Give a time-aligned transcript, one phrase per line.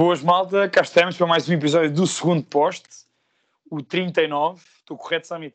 [0.00, 3.04] Boas malta, cá estamos para mais um episódio do segundo poste,
[3.70, 4.58] o 39.
[4.78, 5.54] Estou correto, Samit?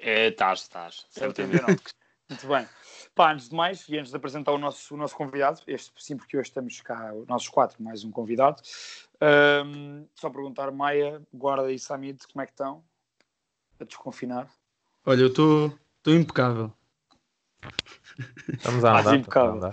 [0.00, 1.06] É, estás, estás.
[1.20, 1.78] É o 39.
[2.26, 2.66] Muito bem.
[3.14, 6.16] Pá, antes de mais, e antes de apresentar o nosso, o nosso convidado, este sim,
[6.16, 8.62] porque hoje estamos cá, os nossos quatro, mais um convidado,
[9.66, 12.82] um, só perguntar, Maia, Guarda e Samit, como é que estão?
[13.78, 14.48] A desconfinar?
[15.04, 16.72] Olha, eu estou impecável.
[18.48, 19.16] Estamos a andar.
[19.16, 19.70] impecável.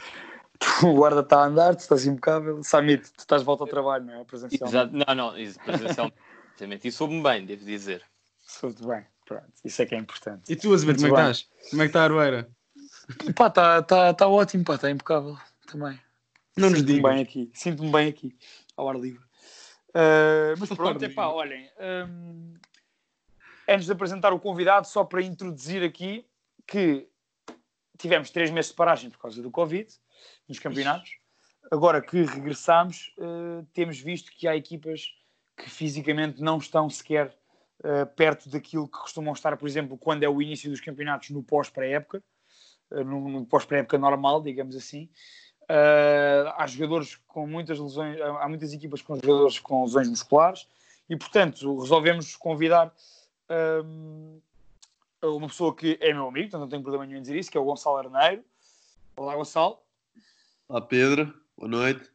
[0.83, 2.63] O guarda está a andar, tu estás impecável.
[2.63, 4.23] Samit, tu estás de volta ao trabalho, não é?
[4.23, 4.69] Presencial.
[4.69, 4.93] Exato.
[4.93, 6.87] Não, não, presencialmente.
[6.87, 8.03] E soube-me bem, devo dizer.
[8.41, 9.51] Soube-te bem, pronto.
[9.63, 10.51] Isso é que é importante.
[10.51, 11.69] E tu, Azevedo, como é que estás?
[11.69, 12.49] Como é que está a Aroeira?
[13.35, 15.99] Pá, está tá, tá ótimo, pá, está impecável também.
[16.55, 18.35] Não nos Sinto-me bem aqui, sinto-me bem aqui,
[18.77, 19.23] ao ar livre.
[19.89, 21.69] Uh, mas pronto, é pá, olhem.
[21.79, 22.53] Um,
[23.67, 26.25] antes de apresentar o convidado, só para introduzir aqui
[26.65, 27.07] que
[27.97, 29.87] tivemos três meses de paragem por causa do Covid
[30.47, 31.17] nos campeonatos.
[31.71, 35.07] Agora que regressámos, uh, temos visto que há equipas
[35.55, 37.35] que fisicamente não estão sequer
[37.79, 41.43] uh, perto daquilo que costumam estar, por exemplo, quando é o início dos campeonatos no
[41.43, 42.23] pós-pré-época,
[42.91, 45.09] uh, no, no pós-pré-época normal, digamos assim.
[46.57, 50.67] há jogadores com muitas lesões, há muitas equipas com jogadores com lesões musculares
[51.09, 52.93] e, portanto, resolvemos convidar
[53.49, 54.41] um,
[55.27, 57.57] uma pessoa que é meu amigo, então não tenho problema nenhum em dizer isso, que
[57.57, 58.43] é o Gonçalo Arneiro.
[59.15, 59.79] Olá, Gonçalo.
[60.67, 61.33] Olá, Pedro.
[61.57, 62.11] Boa noite.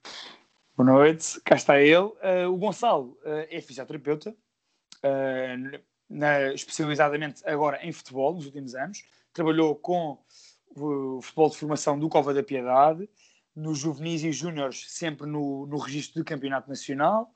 [0.76, 1.40] Boa noite.
[1.40, 1.96] Cá está ele.
[1.96, 9.04] Uh, o Gonçalo uh, é fisioterapeuta, uh, na, especializadamente agora em futebol, nos últimos anos.
[9.32, 10.18] Trabalhou com
[10.76, 13.08] o futebol de formação do Cova da Piedade,
[13.56, 17.32] nos juvenis e júniores, sempre no, no registro do Campeonato Nacional.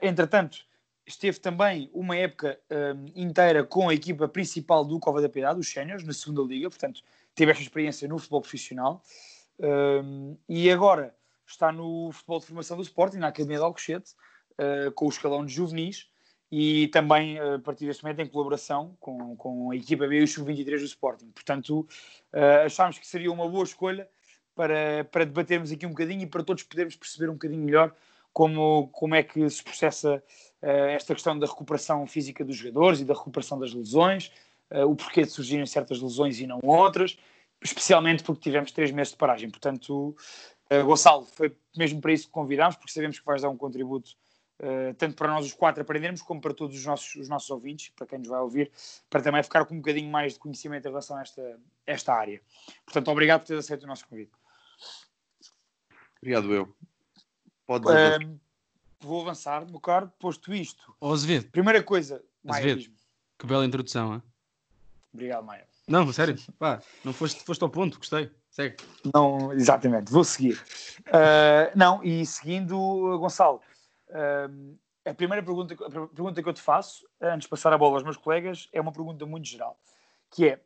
[0.00, 0.58] entretanto,
[1.06, 5.70] esteve também uma época um, inteira com a equipa principal do Cova da Piedade, os
[5.70, 7.02] Séniores, na segunda liga, portanto
[7.34, 9.02] teve esta experiência no futebol profissional
[9.58, 11.14] um, e agora
[11.46, 14.12] está no futebol de formação do Sporting, na Academia de Alcochete,
[14.52, 16.08] uh, com o escalão de juvenis
[16.50, 20.22] e também uh, a partir deste momento em colaboração com, com a equipa B e
[20.22, 21.30] o Sub-23 do Sporting.
[21.32, 21.80] Portanto,
[22.32, 24.08] uh, achámos que seria uma boa escolha
[24.54, 27.94] para, para debatermos aqui um bocadinho e para todos podermos perceber um bocadinho melhor
[28.34, 30.16] como, como é que se processa
[30.60, 34.32] uh, esta questão da recuperação física dos jogadores e da recuperação das lesões,
[34.72, 37.16] uh, o porquê de surgirem certas lesões e não outras,
[37.62, 39.48] especialmente porque tivemos três meses de paragem.
[39.48, 40.16] Portanto,
[40.72, 44.10] uh, Gonçalo, foi mesmo para isso que convidámos, porque sabemos que vais dar um contributo
[44.96, 48.06] tanto para nós os quatro aprendermos, como para todos os nossos, os nossos ouvintes, para
[48.06, 48.70] quem nos vai ouvir,
[49.10, 52.40] para também ficar com um bocadinho mais de conhecimento em relação a esta, esta área.
[52.86, 54.30] Portanto, obrigado por teres aceito o nosso convite.
[56.22, 56.72] Obrigado, eu.
[57.66, 58.38] Pode um,
[59.00, 60.94] vou avançar, meu caro, posto isto.
[61.00, 61.50] Oh, Azevedo.
[61.50, 62.76] Primeira coisa, Maia,
[63.38, 64.22] Que bela introdução, hein?
[65.12, 65.66] Obrigado, Maia.
[65.86, 68.30] Não, sério, pá, não foste, foste ao ponto, gostei.
[68.50, 68.76] Segue.
[69.12, 70.62] Não, exatamente, vou seguir.
[71.08, 73.60] Uh, não, e seguindo, Gonçalo,
[74.10, 77.96] uh, a primeira pergunta, a pergunta que eu te faço, antes de passar a bola
[77.96, 79.78] aos meus colegas, é uma pergunta muito geral,
[80.30, 80.60] que é,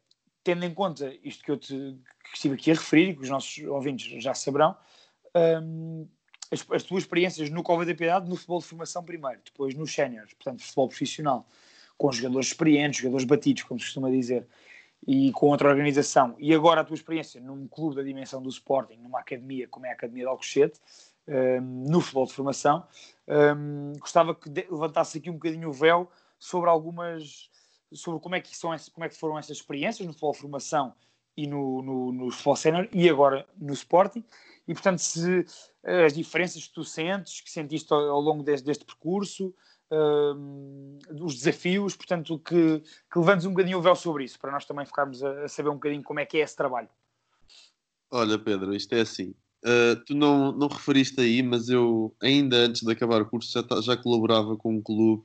[0.44, 3.30] tendo em conta isto que eu te, que estive aqui a referir, e que os
[3.30, 4.76] nossos ouvintes já saberão,
[5.62, 6.06] um,
[6.50, 9.92] as, as tuas experiências no Cova da Piedade no futebol de formação primeiro, depois nos
[9.92, 11.46] séniores, portanto, futebol profissional,
[11.96, 14.46] com jogadores experientes, jogadores batidos, como se costuma dizer,
[15.06, 18.96] e com outra organização, e agora a tua experiência num clube da dimensão do Sporting,
[18.96, 20.80] numa academia como é a Academia de Alcochete,
[21.28, 22.86] um, no futebol de formação,
[23.28, 27.50] um, gostava que levantasse aqui um bocadinho o véu sobre algumas
[27.92, 30.94] sobre como é que são como é que foram essas experiências no futebol de formação
[31.38, 34.24] e no, no, no futebol sénior e agora no Sporting
[34.66, 35.46] e portanto se
[35.84, 39.54] eh, as diferenças que tu sentes, que sentiste ao, ao longo deste, deste percurso,
[39.90, 44.66] um, os desafios, portanto que, que levantes um bocadinho o véu sobre isso, para nós
[44.66, 46.88] também ficarmos a, a, saber um bocadinho como é que é esse trabalho.
[48.10, 49.32] Olha Pedro, isto é assim,
[49.64, 53.80] uh, tu não, não referiste aí, mas eu ainda antes de acabar o curso já,
[53.80, 55.22] já colaborava com um clube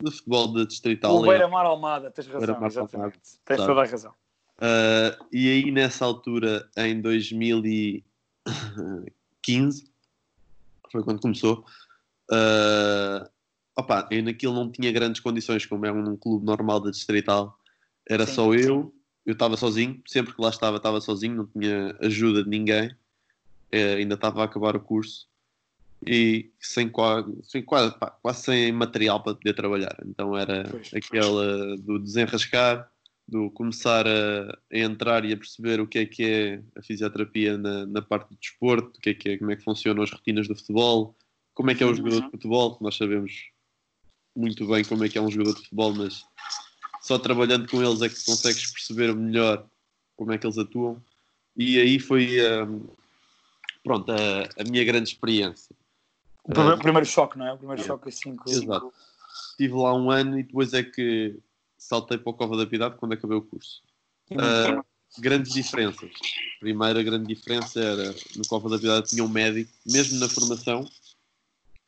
[0.00, 1.16] de futebol de distrital.
[1.16, 2.94] O Beira-Mar Almada, tens razão, exatamente.
[2.94, 4.14] Almada, tens toda a razão.
[4.60, 8.04] Uh, e aí nessa altura, em 2015,
[10.92, 11.64] foi quando começou,
[12.30, 13.26] uh,
[13.74, 17.58] opa, eu naquilo não tinha grandes condições, como é um clube normal da distrital,
[18.06, 21.96] era sim, só eu, eu estava sozinho, sempre que lá estava, estava sozinho, não tinha
[22.00, 25.26] ajuda de ninguém, uh, ainda estava a acabar o curso
[26.06, 29.96] e sem, quase, sem quase, pá, quase sem material para poder trabalhar.
[30.06, 32.90] Então era pois, aquela do desenrascar,
[33.30, 37.56] do começar a, a, entrar e a perceber o que é que é a fisioterapia
[37.56, 40.10] na, na parte do desporto, o que é que é, como é que funcionam as
[40.10, 41.14] rotinas do futebol,
[41.54, 43.50] como é que é um jogador de futebol, nós sabemos
[44.36, 46.24] muito bem como é que é um jogador de futebol, mas
[47.02, 49.64] só trabalhando com eles é que consegues perceber melhor
[50.16, 51.00] como é que eles atuam.
[51.56, 52.36] E aí foi
[52.66, 52.88] um,
[53.84, 55.74] pronto, a, a minha grande experiência.
[56.42, 57.52] O primeiro, o primeiro choque, não é?
[57.52, 58.50] O primeiro choque assim que...
[58.50, 58.92] Exato.
[59.50, 61.38] Estive lá um ano e depois é que
[61.80, 63.82] saltei para o Cova da Piedade quando acabei o curso.
[64.38, 64.84] Ah,
[65.18, 66.10] grandes diferenças.
[66.60, 70.88] Primeira grande diferença era no Cova da Piedade tinha um médico, mesmo na formação,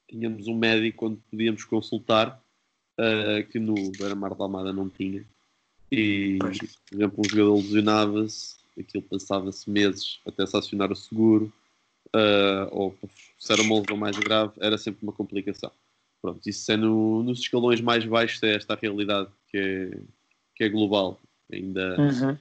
[0.08, 2.42] tínhamos um médico onde podíamos consultar,
[2.98, 5.24] ah, que no Beira-Mar da Almada não tinha.
[5.90, 6.58] E, Pois.
[6.58, 11.52] por exemplo, um jogador lesionava-se, aquilo passava-se meses até se acionar o seguro,
[12.14, 12.96] ah, ou
[13.38, 15.70] se era uma lesão mais grave, era sempre uma complicação.
[16.22, 19.98] Pronto, isso é no- nos escalões mais baixos, é esta a realidade que é,
[20.56, 21.20] que é global.
[21.52, 22.36] Ainda Uhum.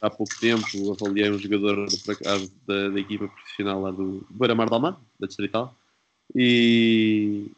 [0.00, 4.76] há pouco tempo avaliei um jogador acaso, da, da equipa profissional lá do Beira-Mar da
[4.76, 5.76] Almada, da Distrital,
[6.34, 7.50] e,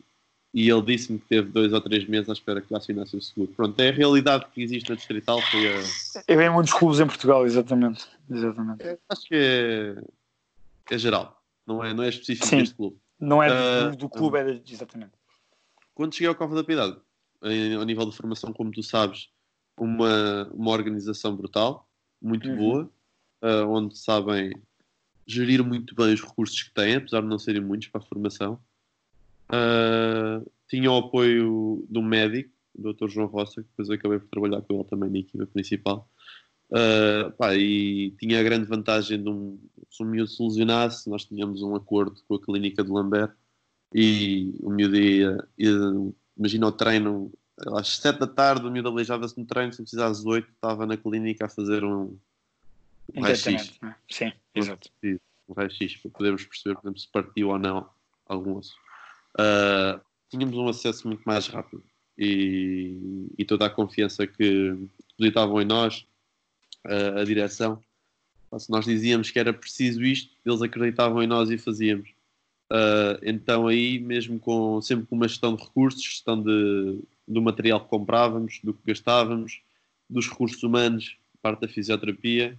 [0.53, 3.53] e ele disse-me que teve dois ou três meses à espera que assinasse o seguro.
[3.53, 5.81] Pronto, é a realidade que existe na Distrital, foi a,
[6.37, 8.09] venho em muitos clubes em Portugal, exatamente.
[8.31, 8.83] exatamente.
[8.83, 10.03] é- acho que é,
[10.91, 12.59] é geral, não é, não é específico Sim.
[12.59, 12.97] deste clube.
[13.21, 15.13] Não é do, do clube, é de, exatamente.
[15.95, 16.97] quando cheguei ao Cova da Piedade,
[17.79, 19.29] ao nível de formação, como tu sabes,
[19.79, 21.89] uma, uma organização brutal,
[22.21, 22.57] muito Uhum.
[22.57, 22.91] boa,
[23.43, 24.53] ah, onde sabem
[25.27, 28.59] gerir muito bem os recursos que têm, apesar de não serem muitos para a formação.
[29.49, 33.09] Ah, tinha o apoio do médico, o Dr.
[33.09, 36.09] João Roça, que depois eu acabei por trabalhar com ele também na equipa principal.
[36.73, 39.59] Ah, pá, e tinha a grande vantagem de um,
[39.91, 43.33] se um miúdo se lesionasse, nós tínhamos um acordo com a clínica de Lambert
[43.95, 47.33] e o miúdo ia, ia- imagina o treino
[47.77, 50.97] às 7 da tarde, o miúdo aleijava-se no treino, se precisasse às 8, estava na
[50.97, 52.17] clínica a fazer um,
[53.15, 53.95] um raio-x, é?
[54.11, 54.91] Sim, exato.
[55.49, 57.89] um raio-x para podermos perceber, por exemplo, se partiu ou não
[58.27, 58.75] algum osso.
[59.39, 60.01] Ah,
[60.31, 61.83] tínhamos um acesso muito mais rápido
[62.17, 64.77] e, e toda a confiança que
[65.11, 66.07] depositavam em nós,
[66.85, 67.83] ah, a direção.
[68.59, 72.14] Se nós dizíamos que era preciso isto, eles acreditavam em nós e fazíamos.
[72.71, 77.81] Ah, então aí, mesmo com sempre com uma gestão de recursos, gestão de, do material
[77.81, 79.63] que comprávamos, do que gastávamos,
[80.09, 82.59] dos recursos humanos, parte da fisioterapia,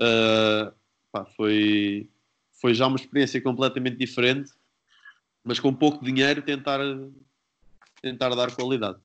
[0.00, 0.72] ah,
[1.12, 2.08] pá, foi,
[2.60, 4.50] foi já uma experiência completamente diferente,
[5.42, 6.80] mas com pouco dinheiro tentar,
[8.02, 8.98] tentar dar qualidade.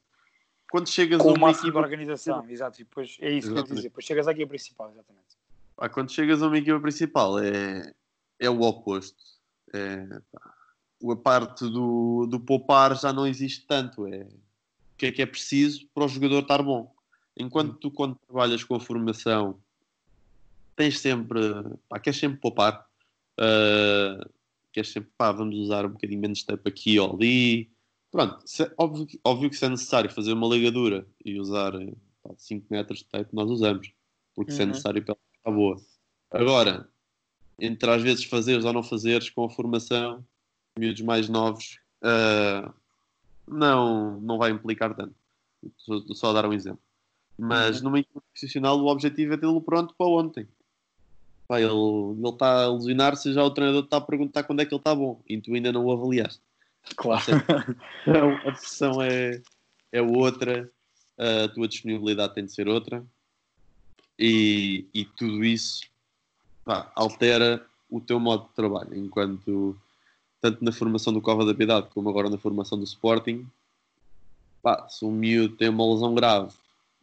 [0.72, 2.80] Quando chegas Com a uma máximo de equipa, organização, exato.
[2.80, 3.75] E depois é isso que eu Exatamente.
[3.75, 3.90] dizer.
[3.90, 5.25] Depois chegas aqui ao principal, exatamente.
[5.75, 7.92] pá, quando chegas a uma equipa principal é,
[8.40, 9.18] é o oposto.
[9.74, 10.07] É,
[11.12, 14.07] a parte do, do poupar já não existe tanto.
[14.07, 16.94] É o que é que é preciso para o jogador estar bom.
[17.38, 19.62] Enquanto tu, quando trabalhas com a formação,
[20.75, 21.39] tens sempre,
[21.88, 22.86] pá, queres sempre poupar.
[23.39, 24.27] Ah,
[24.74, 27.71] queres sempre, pá, vamos usar um bocadinho menos tape aqui ou ali.
[28.12, 31.74] Pronto, se- óbvio, que- óbvio que se é necessário fazer uma ligadura e usar
[32.38, 33.92] 5 metros de tape, nós usamos,
[34.36, 34.69] porque se é Uhum.
[34.71, 35.77] necessário para ela ficar boa.
[36.31, 36.89] Agora,
[37.62, 40.24] entre às vezes fazeres ou não fazeres com a formação,
[40.78, 42.74] miúdos mais novos, ah,
[43.48, 45.16] não, não vai implicar tanto.
[45.78, 46.81] Só, só dar um exemplo.
[47.38, 47.86] Mas Uhum.
[47.86, 50.48] numa equipe profissional, o objetivo é tê-lo pronto para ontem.
[51.48, 54.74] Pá, ele ele está a lesionar-se, já o treinador está a perguntar quando é que
[54.74, 56.42] ele está bom e tu ainda não o avaliaste.
[56.95, 57.24] Claro.
[58.07, 59.42] Então, a pressão é,
[59.92, 60.69] é outra,
[61.18, 63.06] a tua disponibilidade tem de ser outra
[64.18, 65.81] e, e tudo isso
[66.69, 68.95] pá, altera o teu modo de trabalho.
[68.95, 69.76] Enquanto,
[70.40, 73.44] tanto na formação do Cova da Piedade como agora na formação do Sporting,
[74.61, 76.54] pá, se um miúdo tem uma lesão grave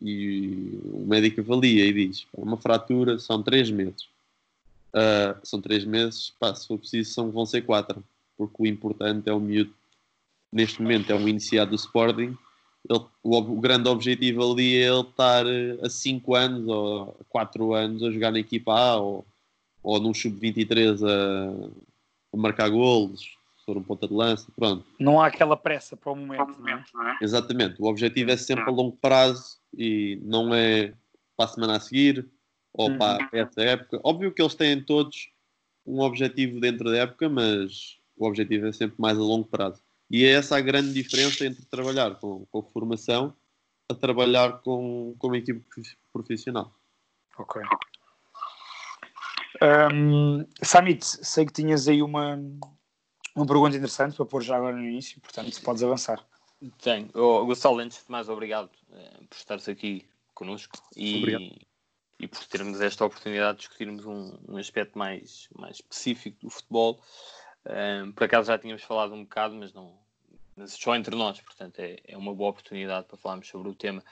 [0.00, 4.08] e o médico avalia e diz pá, uma fratura são três meses.
[4.94, 8.04] Ah, são três meses, pá, se for preciso, são, vão ser quatro
[8.38, 9.74] porque o importante é o miúdo,
[10.52, 12.38] neste momento é um iniciado do Sporting,
[12.88, 15.44] ele- o, o grande objetivo ali é ele estar
[15.82, 19.26] a 5 anos ou a 4 anos a jogar na equipa A ou,
[19.86, 21.70] ou num sub-23 a,
[22.32, 23.20] a marcar golos,
[23.56, 24.84] se for um ponta de lança, pronto.
[24.98, 27.18] Não há aquela pressa para o momento, não é?
[27.22, 30.92] Exatamente, o objetivo é sempre a longo prazo e não é
[31.36, 32.28] para a semana a seguir
[32.74, 32.98] ou Uhum.
[32.98, 34.00] para essa época.
[34.02, 35.30] Óbvio que eles têm todos
[35.86, 39.80] um objetivo dentro da época, mas o objetivo é sempre mais a longo prazo.
[40.10, 43.32] E é essa a grande diferença entre trabalhar com, com formação
[43.88, 46.72] a trabalhar com, com uma equipe profi- profissional.
[47.38, 47.62] Ok.
[49.62, 52.36] Um, Samit, sei que tinhas aí uma,
[53.34, 56.24] uma pergunta interessante para pôr já agora no início, portanto, podes avançar.
[56.82, 57.10] Tenho.
[57.14, 61.42] Oh, Gonçalo, antes de mais, obrigado eh, por estares aqui connosco Obrigado.
[61.42, 61.66] e,
[62.20, 67.00] e por termos esta oportunidade de discutirmos um, um aspecto mais, mais específico do futebol.
[67.66, 69.94] Um, por acaso já tínhamos falado um bocado, mas não
[70.56, 74.02] mas só entre nós, portanto é, é uma boa oportunidade para falarmos sobre o tema.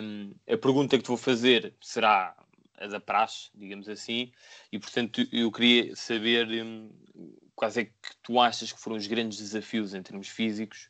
[0.00, 2.36] Um, a pergunta que te vou fazer será
[2.78, 4.32] a da praxe, digamos assim,
[4.70, 6.90] e portanto eu queria saber hum,
[7.54, 7.92] quais é que
[8.22, 10.88] tu achas que foram os grandes desafios em termos físicos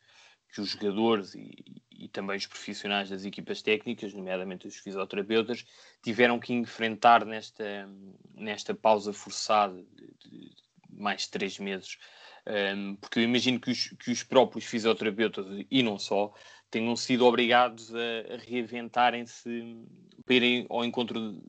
[0.52, 5.64] que os jogadores e, e também os profissionais das equipas técnicas, nomeadamente os fisioterapeutas,
[6.02, 7.88] tiveram que enfrentar nesta,
[8.34, 10.56] nesta pausa forçada de, de
[10.90, 11.98] mais três meses.
[12.46, 16.32] Um, porque eu imagino que os, que os próprios fisioterapeutas, e não só,
[16.70, 19.84] tenham sido obrigados a, a reinventarem-se
[20.24, 21.42] para irem ao encontro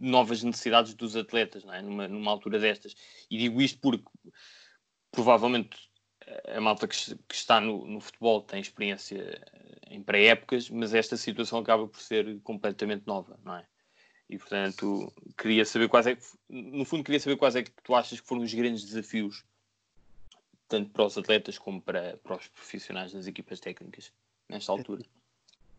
[0.00, 1.82] novas necessidades dos atletas, é?
[1.82, 2.94] numa, numa altura destas.
[3.30, 4.08] E digo isto porque
[5.10, 5.90] provavelmente
[6.48, 9.40] a malta que, que está no, no, futebol tem experiência
[9.88, 13.66] em pré-épocas, mas esta situação acaba por ser completamente nova, não é?
[14.28, 17.94] E portanto, queria saber quais é que, no fundo, queria saber quais é que tu
[17.94, 19.44] achas que foram os grandes desafios,
[20.68, 24.12] tanto para os atletas como para, para os profissionais das equipas técnicas,
[24.48, 25.02] nesta altura.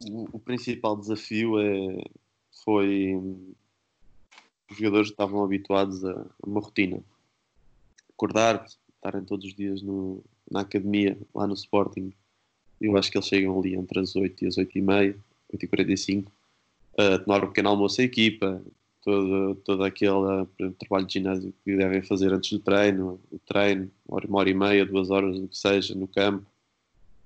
[0.09, 2.03] O, o principal desafio é,
[2.63, 3.15] foi
[4.69, 7.01] os jogadores estavam habituados a uma rotina.
[8.13, 8.65] Acordar,
[8.95, 12.13] estarem todos os dias no, na academia, lá no Sporting.
[12.79, 15.17] Eu acho que eles chegam ali entre as 8 e as 8 e meia,
[15.51, 16.31] 8 e 45,
[16.97, 18.63] a tomar um pequeno almoço a equipa,
[19.03, 20.45] todo, todo aquele
[20.79, 24.85] trabalho de ginásio que devem fazer antes do treino, o treino, uma hora e meia,
[24.85, 26.45] duas horas, o que seja, no campo,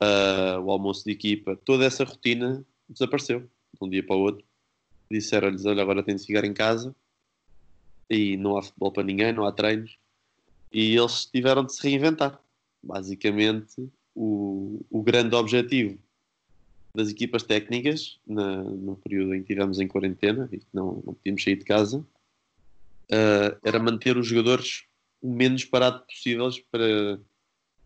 [0.01, 3.47] uh, o almoço de equipa, toda essa rotina desapareceu de
[3.81, 4.45] um dia para o outro.
[5.09, 6.95] Disseram-lhes: Olha, agora tem de ficar em casa
[8.09, 9.97] e não há futebol para ninguém, não há treinos
[10.75, 12.37] e eles tiveram de se reinventar.
[12.83, 15.97] Basicamente, o, o grande objetivo
[16.93, 21.13] das equipas técnicas, na, no período em que estivemos em quarentena e que não, não
[21.13, 24.83] podíamos sair de casa, uh, era manter os jogadores
[25.21, 27.21] o menos parados possíveis para,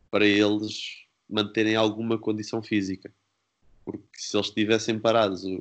[0.09, 3.13] para eles manterem alguma condição física.
[3.85, 5.59] Porque se eles estivessem parados os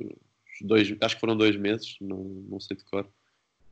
[0.61, 2.17] dois, acho que foram dois meses, não,
[2.49, 3.07] não sei de cor,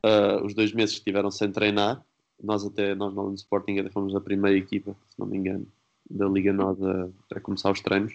[0.04, 2.02] uh, os dois meses que estiveram sem treinar,
[2.42, 5.66] nós até, nós no Sporting até fomos a primeira equipa, se não me engano,
[6.08, 8.12] da Liga Nova a começar os treinos.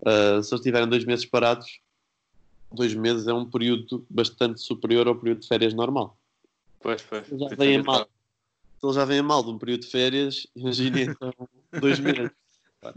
[0.00, 1.80] Uh, se eles estiverem dois meses parados,
[2.72, 6.18] dois meses é um período bastante superior ao período de férias normal.
[6.80, 7.26] Pois, pois.
[7.26, 8.06] Se já vêm mal,
[8.78, 11.32] se eles já vêm mal de um período de férias, imaginem então
[11.80, 12.30] dois meses.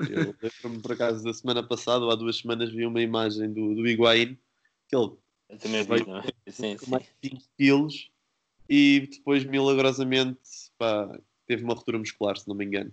[0.09, 3.73] Eu lembro-me por acaso da semana passada, ou há duas semanas, vi uma imagem do,
[3.73, 4.37] do Higuaín,
[4.87, 5.11] que ele
[5.49, 6.23] eu também vi, não é?
[6.49, 6.89] Sim, sim.
[6.89, 8.11] mais de 5 quilos
[8.69, 10.39] e depois milagrosamente
[10.77, 12.91] pá, teve uma ruptura muscular, se não me engano.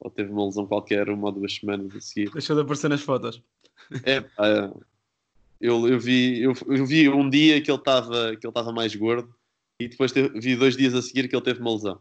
[0.00, 2.30] Ou teve uma lesão qualquer uma ou duas semanas a seguir.
[2.32, 3.40] Deixou de aparecer nas fotos.
[4.04, 4.72] É, pá,
[5.60, 8.94] eu, eu, vi, eu, eu, vi um dia que ele estava que ele estava mais
[8.96, 9.32] gordo
[9.78, 12.00] e depois teve, vi dois dias a seguir que ele teve uma lesão.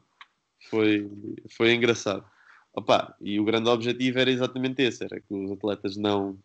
[0.70, 1.10] Foi,
[1.52, 2.26] foi engraçado.
[2.74, 6.40] Opa, e o grande objetivo era exatamente esse, era que os atletas não,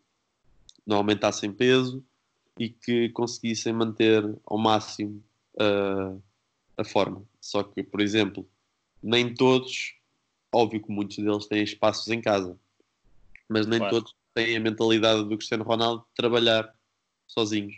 [0.85, 2.03] não aumentassem peso
[2.59, 5.23] e que conseguissem manter ao máximo
[5.55, 6.21] uh,
[6.77, 7.23] a forma.
[7.39, 8.47] Só que, por exemplo,
[9.01, 9.95] nem todos,
[10.53, 12.57] óbvio que muitos deles têm espaços em casa,
[13.49, 13.95] mas nem claro.
[13.95, 16.73] todos têm a mentalidade do Cristiano Ronaldo de trabalhar
[17.27, 17.75] sozinhos.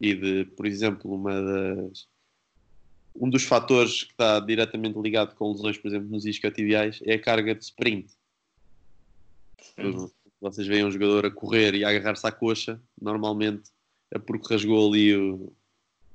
[0.00, 2.08] E de, por exemplo, uma das.
[3.14, 7.20] Um dos fatores que está diretamente ligado com lesões, por exemplo, nos isquiotibiais, é a
[7.20, 8.10] carga de sprint.
[9.60, 10.10] Sim.
[10.40, 13.70] Vocês veem um jogador a correr e a agarrar-se à coxa, normalmente
[14.12, 15.52] é porque rasgou ali o,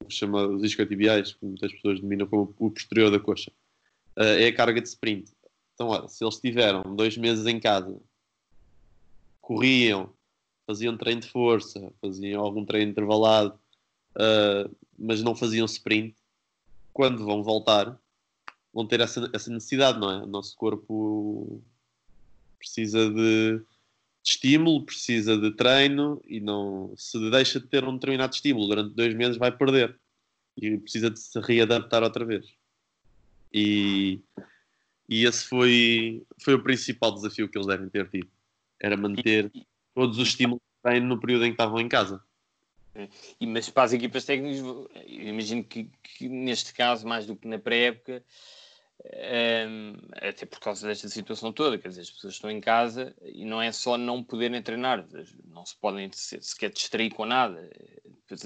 [0.08, 3.52] chamados isquiotibiais, que muitas pessoas denominam como o posterior da coxa,
[4.16, 5.32] uh, é a carga de sprint.
[5.74, 8.00] Então, olha, se eles tiveram dois meses em casa,
[9.42, 10.14] corriam,
[10.66, 13.60] faziam treino de força, faziam algum treino intervalado,
[14.16, 16.16] uh, mas não faziam sprint,
[16.94, 18.00] quando vão voltar,
[18.74, 20.24] vão ter essa, essa necessidade, não é?
[20.24, 21.62] O nosso corpo
[22.60, 23.62] precisa de
[24.28, 28.94] de estímulo, precisa de treino e não se deixa de ter um determinado estímulo durante
[28.94, 29.98] dois meses vai perder
[30.58, 32.46] e precisa de se readaptar outra vez.
[33.54, 34.20] E,
[35.08, 38.30] e esse foi, foi o principal desafio que eles devem ter tido.
[38.82, 39.50] Era manter
[39.96, 42.22] todos os estímulos de treino no período em que estavam em casa.
[43.40, 44.60] E, mas para as equipas técnicas,
[45.06, 48.24] imagino que, que, neste caso, mais do que na pré-época,
[49.06, 53.46] um, até por causa desta situação toda, quer dizer, as pessoas estão em casa e
[53.46, 55.08] não é só não poderem treinar,
[55.46, 57.70] não se podem sequer distrair com nada,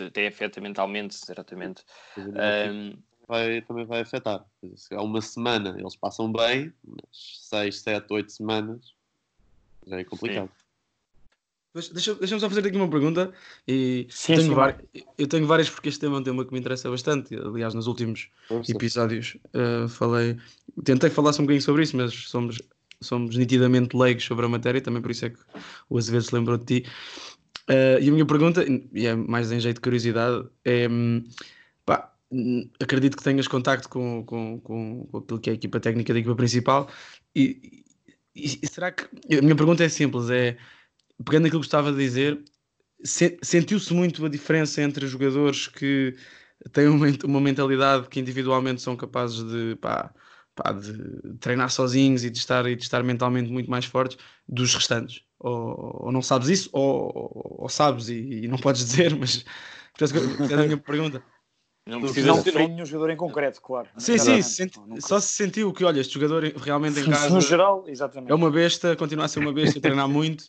[0.07, 1.83] até afeta mentalmente, certamente.
[2.17, 4.45] Um, vai, também vai afetar.
[4.75, 8.93] Se há uma semana eles passam bem, mas 6, 7, 8 semanas
[9.87, 10.51] já é complicado.
[10.53, 10.60] Sim.
[11.73, 13.31] Deixa-me deixa só fazer aqui uma pergunta.
[13.67, 16.59] E sim, tenho sim, eu tenho várias porque este tema é um tema que me
[16.59, 17.33] interessa bastante.
[17.35, 18.29] Aliás, nos últimos
[18.67, 20.37] episódios uh, falei,
[20.83, 22.61] tentei falar um bocadinho sobre isso, mas somos,
[22.99, 25.39] somos nitidamente leigos sobre a matéria, e também por isso é que
[25.89, 26.89] o Azevedo se lembrou de ti.
[27.69, 30.89] Uh, e a minha pergunta, e é mais em jeito de curiosidade, é
[31.85, 32.13] pá,
[32.81, 36.19] acredito que tenhas contacto com, com, com, com aquilo que é a equipa técnica da
[36.19, 36.89] equipa principal.
[37.33, 37.85] E,
[38.35, 39.03] e, e, será que.
[39.37, 40.57] A minha pergunta é simples: é
[41.25, 42.43] pegando aquilo que estava a dizer,
[43.03, 46.15] se, sentiu-se muito a diferença entre jogadores que
[46.71, 49.75] têm uma, uma mentalidade que individualmente são capazes de.
[49.77, 50.13] Pá,
[50.55, 54.73] pá, de treinar sozinhos e de estar, e de estar mentalmente muito mais fortes dos
[54.75, 55.23] restantes.
[55.39, 59.43] Ou, ou não sabes isso, ou, ou sabes e, e, não podes dizer, mas
[60.49, 61.23] é a minha pergunta.
[61.87, 63.89] Não precisa não define nenhum jogador em concreto, claro.
[63.97, 67.33] Sim, sim, senti, não, só se sentiu que, olha, este jogador realmente em casa.
[67.33, 68.31] No geral, exatamente.
[68.31, 70.45] É uma besta, continua a ser uma besta, treinar muito.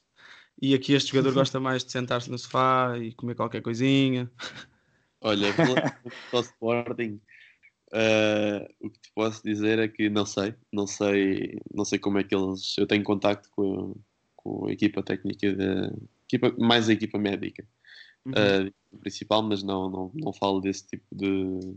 [0.62, 4.30] E aqui este jogador gosta mais de sentar-se no sofá e comer qualquer coisinha.
[5.20, 5.98] Olha, para
[6.32, 7.20] o Sporting,
[7.92, 12.18] Uh, o que te posso dizer é que não sei, não sei, não sei como
[12.18, 12.74] é que eles.
[12.78, 13.94] Eu tenho contacto com,
[14.34, 15.92] com a equipa técnica, de,
[16.24, 17.68] equipa, mais a equipa médica
[18.24, 18.32] uhum.
[18.32, 21.76] uh, principal, mas não, não, não falo desse tipo de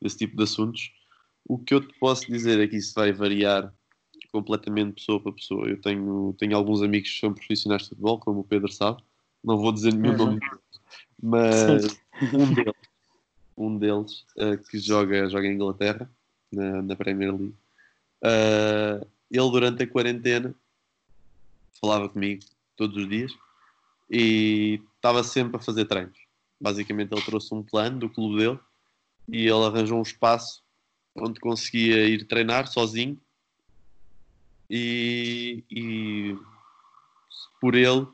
[0.00, 0.90] desse tipo de assuntos.
[1.44, 3.70] O que eu te posso dizer é que isso vai variar
[4.30, 5.68] completamente pessoa para pessoa.
[5.68, 9.02] Eu tenho, tenho alguns amigos que são profissionais de futebol, como o Pedro sabe,
[9.42, 10.18] não vou dizer nenhum uhum.
[10.18, 10.40] nome,
[11.22, 12.00] mas
[12.34, 12.90] um deles
[13.60, 16.10] um deles uh, que joga, joga em Inglaterra,
[16.50, 17.54] na, na Premier League.
[18.22, 20.54] Uh, ele, durante a quarentena,
[21.80, 22.42] falava comigo
[22.76, 23.32] todos os dias
[24.10, 26.18] e estava sempre a fazer treinos.
[26.60, 28.58] Basicamente, ele trouxe um plano do clube dele
[29.28, 30.62] e ele arranjou um espaço
[31.14, 33.20] onde conseguia ir treinar sozinho
[34.70, 36.38] e, e
[37.60, 38.06] por ele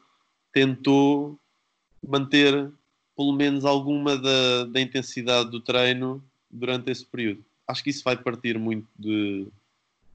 [0.52, 1.38] tentou
[2.02, 2.72] manter
[3.14, 7.44] pelo menos alguma da, da intensidade do treino durante esse período.
[7.68, 9.46] Acho que isso vai partir muito de,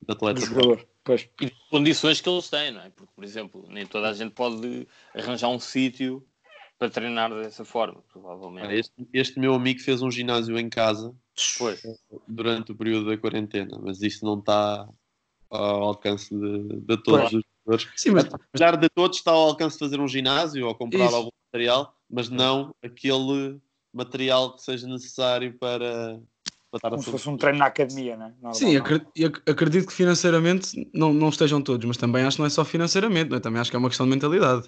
[0.02, 0.42] de atleta.
[0.42, 0.88] jogador.
[1.04, 1.28] Pois.
[1.40, 2.90] E de condições que eles têm, não é?
[2.90, 6.26] Porque, por exemplo, nem toda a gente pode arranjar um sítio
[6.78, 8.74] para treinar dessa forma, provavelmente.
[8.74, 11.14] Este, este, meu amigo fez um ginásio em casa
[11.58, 11.82] pois.
[12.28, 14.88] durante o período da quarentena, mas isso não está
[15.52, 17.34] ao alcance de, de todos pois.
[17.34, 17.94] os jogadores.
[17.96, 18.26] Sim, mas...
[18.34, 21.16] Apesar de todos, está ao alcance de fazer um ginásio ou comprar isso.
[21.16, 23.60] algum material, mas não aquele
[23.94, 26.20] material que seja necessário para,
[26.72, 28.34] para estar Como a se fosse um treino na academia, né?
[28.42, 29.12] Normal, Sim, acredito,
[29.46, 33.36] acredito que financeiramente não, não estejam todos, mas também acho que não é só financeiramente,
[33.36, 33.40] é?
[33.40, 34.68] também acho que é uma questão de mentalidade.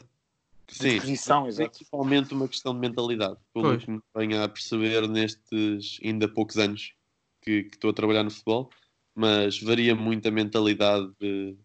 [0.67, 6.28] Sim, posição, principalmente uma questão de mentalidade, pelo que me venho a perceber nestes ainda
[6.28, 6.93] poucos anos
[7.41, 8.69] que, que estou a trabalhar no futebol,
[9.15, 11.56] mas varia muito a mentalidade de,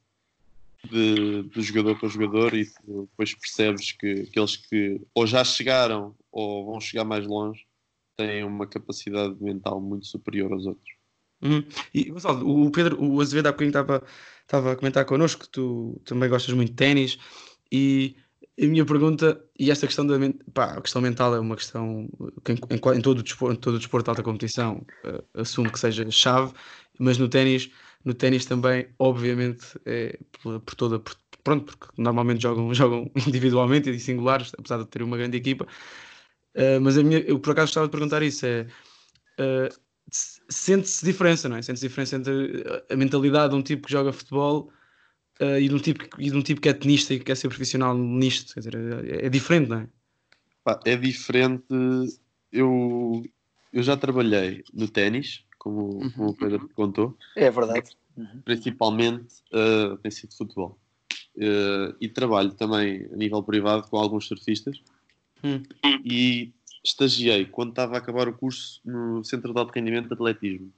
[1.45, 6.81] de, jogador para jogador e depois percebes que aqueles que ou já chegaram ou vão
[6.81, 7.67] chegar mais longe
[8.17, 10.99] têm uma capacidade mental muito superior aos outros.
[11.41, 11.65] Uhum.
[11.95, 14.03] E Gonçalo, o Pedro, o Azevedo há bocadinho
[14.43, 17.19] estava a comentar connosco que tu também gostas muito de ténis
[17.71, 18.17] e
[18.61, 20.17] a minha pergunta, e esta questão da
[20.53, 22.09] pá, a questão mental é uma questão
[22.45, 22.59] que em,
[22.97, 26.11] em, todo o desporto, em todo o desporto de alta competição uh, assumo que seja
[26.11, 26.53] chave,
[26.99, 27.71] mas no ténis
[28.05, 30.99] no ténis também, obviamente, é por, por toda.
[30.99, 35.67] Por, pronto, porque normalmente jogam, jogam individualmente e singulares, apesar de ter uma grande equipa.
[36.55, 38.67] Uh, mas a minha, eu por acaso gostava de perguntar isso: é.
[39.39, 39.69] Uh,
[40.11, 41.63] sente-se diferença, não é?
[41.63, 44.73] Sente-se diferença entre a mentalidade de um tipo que joga futebol
[45.41, 47.37] uh, e, de um tipo, e de um tipo que é tenista e que quer
[47.37, 48.55] ser profissional nisto.
[48.55, 49.89] Quer dizer, é, é diferente, não é?
[50.85, 51.65] É diferente.
[52.53, 53.25] Eu,
[53.73, 56.11] eu já trabalhei no ténis como, uhum.
[56.11, 57.17] como o Pedro contou.
[57.37, 57.97] É verdade.
[58.17, 58.41] Uhum.
[58.45, 60.79] Principalmente uh, tem sido futebol.
[61.37, 64.83] Uh, e trabalho também a nível privado com alguns surfistas.
[65.43, 65.63] Uhum.
[66.05, 66.53] E
[66.85, 70.73] estagiei quando estava a acabar o curso no Centro de Alto Rendimento de Atletismo.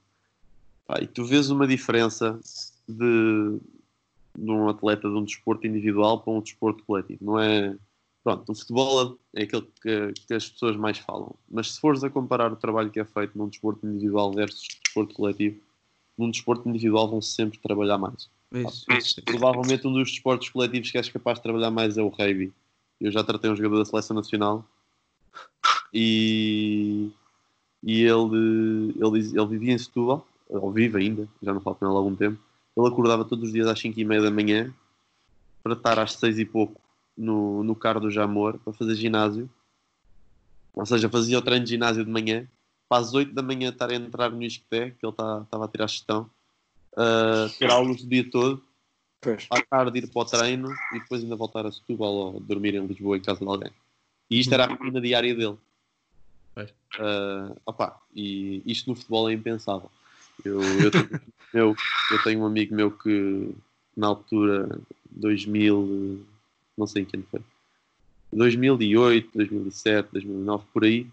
[0.85, 2.39] Pá, e tu vês uma diferença
[2.87, 3.59] de,
[4.37, 7.23] de um atleta de um desporto individual para um desporto coletivo.
[7.23, 7.75] Não é
[8.23, 11.35] Pronto, o futebol é aquele que, que, as pessoas mais falam.
[11.49, 15.15] Mas se fores a comparar o trabalho que é feito num desporto individual versus desporto
[15.15, 15.59] coletivo,
[16.17, 18.29] num desporto individual vão sempre trabalhar mais.
[18.51, 19.21] Isso, isso.
[19.23, 22.53] Provavelmente um dos desportos coletivos que és capaz de trabalhar mais é o rugby.
[22.99, 24.63] Eu já tratei um jogador da seleção nacional
[25.91, 27.09] e,
[27.81, 31.95] e ele, ele, ele vivia em Setúbal, ou vive ainda, já não falo com ele
[31.95, 32.39] há algum tempo.
[32.75, 34.73] Ele acordava todos os dias às 5 e meia da manhã
[35.63, 36.81] para estar às 6 e pouco
[37.17, 39.49] no, no Cardo Jamor para fazer ginásio.
[40.73, 42.47] Ou seja, fazia o treino de ginásio de manhã,
[42.87, 45.67] para às 8 da manhã estar a entrar no Isqueté, que ele estava tá, a
[45.67, 46.29] tirar a gestão,
[46.93, 48.63] uh, ter aulas o dia todo,
[49.19, 49.47] pois.
[49.49, 52.85] à tarde ir para o treino e depois ainda voltar a Setúbal ou dormir em
[52.85, 53.71] Lisboa em casa de alguém.
[54.29, 55.57] E isto era a rotina diária dele.
[56.99, 59.89] Uh, opa, e isto no futebol é impensável.
[60.45, 61.21] Eu, eu, tenho,
[61.53, 61.75] meu,
[62.09, 63.53] eu tenho um amigo meu que
[63.95, 64.79] na altura
[65.11, 66.25] 2000
[66.77, 67.41] não sei quem foi.
[68.33, 71.07] 2008, 2007, 2009, por aí,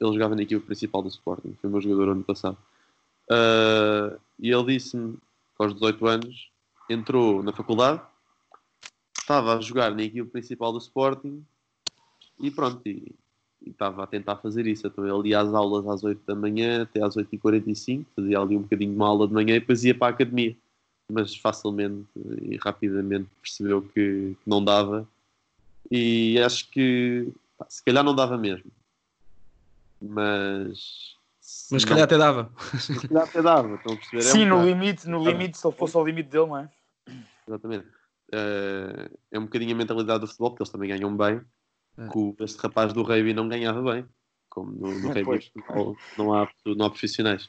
[0.00, 2.58] ele jogava na equipa principal do Sporting, foi meu jogador ano passado.
[3.30, 5.16] Uh, e ele disse-me,
[5.58, 6.50] aos 18 anos,
[6.90, 8.02] entrou na faculdade,
[9.16, 11.44] estava a jogar na equipa principal do Sporting
[12.40, 13.14] e pronto, e,
[13.64, 14.86] e estava a tentar fazer isso.
[14.86, 18.62] Então ele ia às aulas às 8 da manhã até às 8h45, fazia ali um
[18.62, 20.56] bocadinho de uma aula de manhã e depois ia para a academia.
[21.10, 22.06] Mas facilmente
[22.42, 25.06] e rapidamente percebeu que, que não dava
[25.90, 28.70] e acho que pá, se calhar não dava mesmo.
[30.00, 31.14] Mas
[31.70, 32.50] mas se calhar até dava.
[32.78, 34.22] Se calhar até dava, estão a perceber?
[34.22, 36.70] Sim, é um no limite, no limite, se ele fosse ao limite dele, não é?
[37.46, 37.86] Exatamente.
[38.32, 41.40] Uh, é um bocadinho a mentalidade do futebol, porque eles também ganham bem.
[41.98, 42.08] É.
[42.08, 44.04] Que este rapaz do Rugby não ganhava bem.
[44.48, 45.52] Como no, no Rugby
[46.18, 47.48] não há, não há profissionais.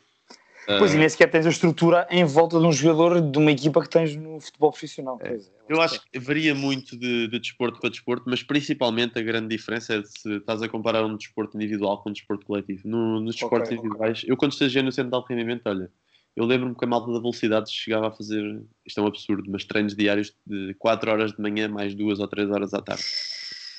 [0.65, 3.51] Pois, uh, e nem sequer tens a estrutura em volta de um jogador de uma
[3.51, 5.19] equipa que tens no futebol profissional.
[5.21, 5.37] É.
[5.69, 9.95] Eu acho que varia muito de, de, desporto para desporto, mas principalmente a grande diferença
[9.95, 12.87] é se estás a comparar um desporto individual com um desporto coletivo.
[12.87, 14.31] No, nos desportos okay, individuais, okay.
[14.31, 15.91] eu quando estagiei no centro de alto rendimento, olha,
[16.35, 19.63] eu lembro-me que a malta da velocidade chegava a fazer, isto é um absurdo, mas
[19.63, 23.03] treinos diários de 4 horas de manhã mais 2 ou 3 horas à tarde.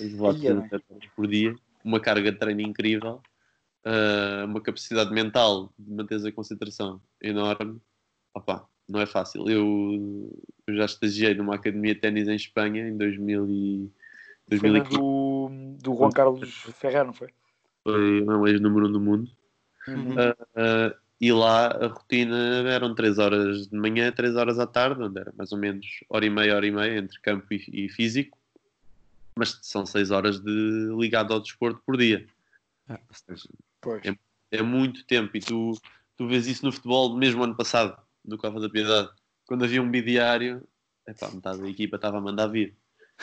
[0.00, 1.54] Horas por dia,
[1.84, 3.20] uma carga de treino incrível,
[3.86, 7.80] uh, uma capacidade mental de manter a concentração enorme.
[8.34, 9.48] Opa, não é fácil.
[9.48, 10.30] Eu,
[10.66, 13.90] eu já estagiei numa academia de ténis em Espanha em 2000 e,
[14.48, 14.98] 2015.
[14.98, 15.50] Do,
[15.82, 17.28] do Juan Carlos Ferrer, não foi?
[17.82, 19.30] Foi o ex-número um do mundo.
[19.88, 20.14] Uhum.
[20.14, 22.36] Uh, uh, e lá a rotina
[22.68, 26.26] eram 3 horas de manhã, 3 horas à tarde, onde era mais ou menos hora
[26.26, 28.35] e meia, hora e meia entre campo e, e físico,
[29.36, 32.26] mas são 6 horas de ligado ao desporto por dia.
[32.88, 32.98] Ah,
[34.02, 34.16] é,
[34.58, 35.72] é, muito tempo e tu,
[36.16, 39.10] tu vês isso no futebol mesmo ano passado do Cova da Piedade,
[39.44, 40.66] quando havia um bidiário,
[41.06, 42.76] epá, metade da equipa estava a mandar vir.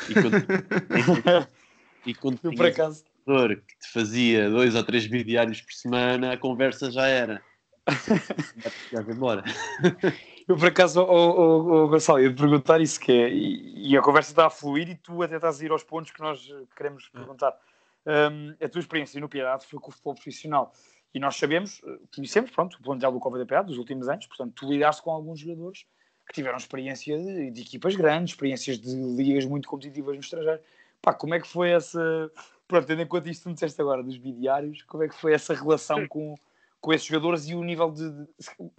[0.10, 0.36] E quando,
[2.06, 3.04] e quando eu, por acaso.
[3.26, 7.42] Um que te fazia dois ou três bidiários por semana, a conversa já era.
[8.92, 9.44] já embora.
[10.48, 14.02] Eu, por acaso, oh, oh, oh, Gonçalo, ia perguntar isso que é, e, e, a
[14.02, 17.10] conversa está a fluir e tu até estás a ir aos pontos que nós queremos
[17.14, 17.18] ah.
[17.18, 17.58] perguntar.
[18.06, 20.74] Um, a tua experiência no Piedade foi com o futebol profissional.
[21.14, 24.26] E nós sabemos, eh, conhecemos, pronto, o plantel do Cova da PA dos últimos anos,
[24.26, 25.86] portanto, tu lidaste com alguns jogadores
[26.28, 30.60] que tiveram experiência de, de, equipas grandes, experiências de ligas muito competitivas no estrangeiro.
[31.02, 32.32] Pá, como é que foi essa.
[32.68, 35.34] Pronto, tendo em conta isto que me disseste agora dos bidiários, como é que foi
[35.34, 36.34] essa relação com,
[36.82, 38.28] com esses jogadores e o nível de, de.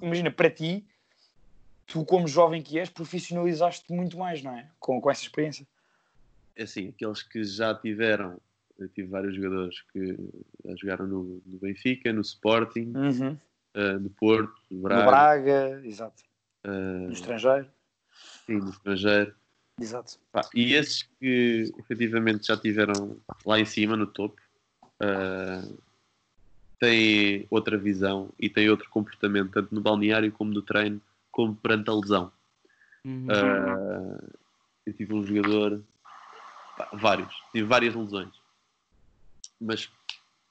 [0.00, 0.84] Imagina, para ti,
[1.86, 4.68] tu, como jovem que és, profissionalizaste muito mais, não é?
[4.78, 5.66] Com, com essa experiência.
[6.56, 8.38] É assim, aqueles que já tiveram
[8.78, 10.16] eu tive vários jogadores que
[10.80, 13.38] jogaram no, no Benfica, no Sporting, uhum.
[13.74, 15.04] uh, no Porto, no Braga.
[15.04, 16.22] No Braga, exato.
[16.64, 17.66] Uh, no estrangeiro.
[18.46, 19.34] Sim, no estrangeiro.
[19.80, 20.18] Exato.
[20.32, 24.40] Pá, e esses que efetivamente já tiveram lá em cima, no topo,
[25.02, 25.78] uh,
[26.80, 31.00] têm outra visão e têm outro comportamento, tanto no balneário como no treino,
[31.34, 32.32] como perante a lesão.
[33.04, 33.26] Uhum.
[33.26, 34.32] Uh,
[34.86, 35.82] eu tive um jogador,
[36.76, 38.44] pá, vários, tive várias lesões
[39.60, 39.88] mas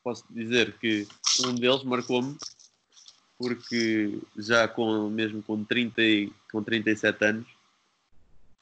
[0.03, 1.07] posso dizer que
[1.45, 2.35] um deles marcou-me
[3.37, 7.47] porque já com, mesmo com, 30 e, com 37 anos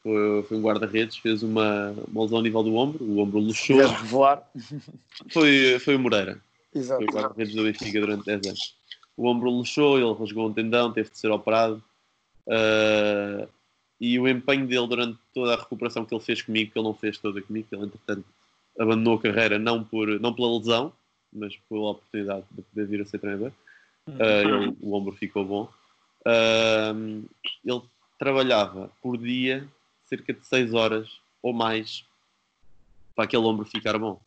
[0.01, 3.77] foi, foi um guarda-redes, fez uma, uma lesão ao nível do ombro, o ombro luxou.
[3.77, 4.49] revelar?
[5.31, 6.41] Foi, foi o Moreira.
[6.73, 7.03] Exato.
[7.03, 8.75] Foi o guarda-redes do Benfica durante 10 anos.
[9.15, 11.83] O ombro luxou, ele rasgou um tendão, teve de ser operado.
[12.51, 13.47] Uh,
[13.99, 16.93] e o empenho dele durante toda a recuperação que ele fez comigo, que ele não
[16.93, 18.25] fez toda comigo, que ele entretanto
[18.77, 20.91] abandonou a carreira não, por, não pela lesão,
[21.31, 23.51] mas pela oportunidade de poder vir a ser treinador.
[24.07, 25.69] Uh, o ombro ficou bom.
[26.25, 27.23] Uh,
[27.63, 27.81] ele
[28.17, 29.67] trabalhava por dia
[30.05, 31.09] cerca de 6 horas
[31.41, 32.05] ou mais
[33.15, 34.19] para aquele ombro ficar bom.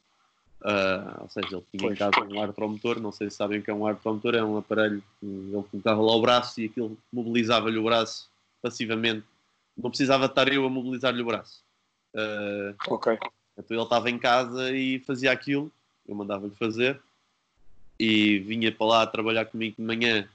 [0.64, 3.62] Uh, ou seja, ele tinha pois, em casa um artromotor, não sei se sabem o
[3.62, 6.96] que é um artromotor, é um aparelho que ele colocava lá o braço e aquilo
[7.12, 8.30] mobilizava-lhe o braço
[8.62, 9.26] passivamente.
[9.76, 11.62] Não precisava estar eu a mobilizar-lhe o braço.
[12.14, 13.18] Uh, ok.
[13.58, 15.70] Então ele estava em casa e fazia aquilo,
[16.08, 16.98] eu mandava-lhe fazer,
[17.98, 20.28] e vinha para lá trabalhar comigo de manhã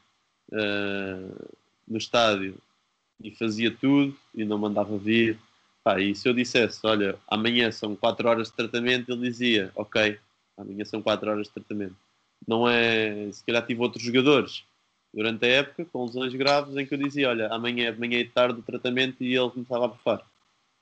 [0.51, 1.49] uh,
[1.87, 2.55] no estádio
[3.21, 5.39] e fazia tudo e não mandava vir.
[5.89, 10.19] Pá, e se eu dissesse, olha, amanhã são 4 horas de tratamento, ele dizia, ok,
[10.55, 11.95] amanhã são 4 horas de tratamento.
[12.47, 14.63] Não é, se calhar tive outros jogadores
[15.11, 18.19] durante a época com lesões graves em que eu dizia, olha, amanhã é de manhã
[18.19, 20.21] e de tarde o tratamento e ele começava a bufar.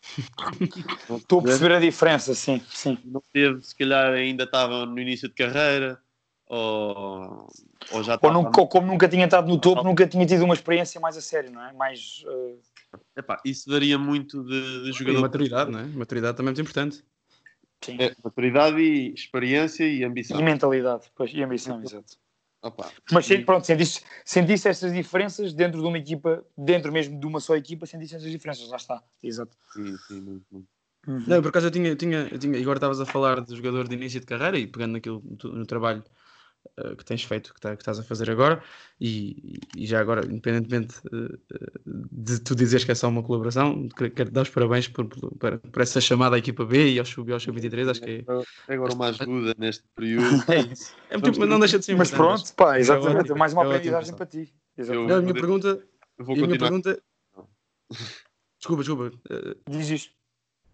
[1.16, 2.98] Estou a perceber a diferença, sim, sim.
[3.06, 5.98] Não teve, se calhar ainda estava no início de carreira,
[6.48, 7.48] ou,
[7.92, 10.54] ou já ou, nunca, ou como nunca tinha estado no topo, nunca tinha tido uma
[10.54, 11.72] experiência mais a sério, não é?
[11.72, 12.26] Mais.
[12.28, 12.60] Uh...
[13.16, 15.20] Epá, isso varia muito de, de jogador.
[15.20, 15.86] E maturidade, não é?
[15.86, 17.04] Maturidade também é muito importante.
[17.84, 17.98] Sim.
[18.00, 20.40] É maturidade e experiência e ambição.
[20.40, 22.18] E mentalidade, pois, e ambição, exato.
[22.62, 27.26] Opa, Mas sim, pronto, sentiste, sentiste estas diferenças dentro de uma equipa, dentro mesmo de
[27.26, 29.56] uma só equipa, sentiste estas diferenças, lá está, exato.
[29.74, 30.68] sim, sim, muito, muito.
[31.08, 33.56] Não, por acaso eu tinha, eu tinha, eu tinha, e agora estavas a falar de
[33.56, 36.04] jogador de início de carreira e pegando naquilo no, no trabalho
[36.98, 38.62] que tens feito, que, tá, que, estás a fazer agora,
[39.00, 41.40] e, e já agora, independentemente uh,
[41.86, 45.82] de tu dizeres que é só uma colaboração, quero dar os parabéns por, por, por,
[45.82, 48.26] essa chamada à equipa B e ao Sub-23, acho que
[48.68, 48.74] é.
[48.74, 50.44] Agora uma ajuda neste período.
[50.52, 50.96] é isso.
[51.10, 54.26] É, tipo, mas não deixa de ser Mas pronto, pá, exatamente, mais uma aprendizagem para
[54.26, 54.54] ti.
[54.78, 55.84] Eu, não, a minha pergunta.
[56.18, 56.48] Eu vou continuar.
[56.48, 57.04] Minha pergunta...
[58.60, 59.18] Desculpa, desculpa.
[59.30, 59.56] Uh...
[59.70, 60.18] Diz isto.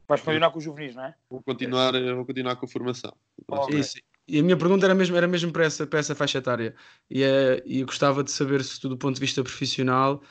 [0.07, 1.15] Vais continuar com os juvenis, não é?
[1.29, 3.13] Vou continuar, vou continuar com a formação.
[3.47, 3.79] Okay.
[3.79, 3.97] Isso.
[4.27, 6.73] E a minha pergunta era mesmo, era mesmo para, essa, para essa faixa etária.
[7.09, 10.23] E, é, e eu gostava de saber se, do ponto de vista profissional,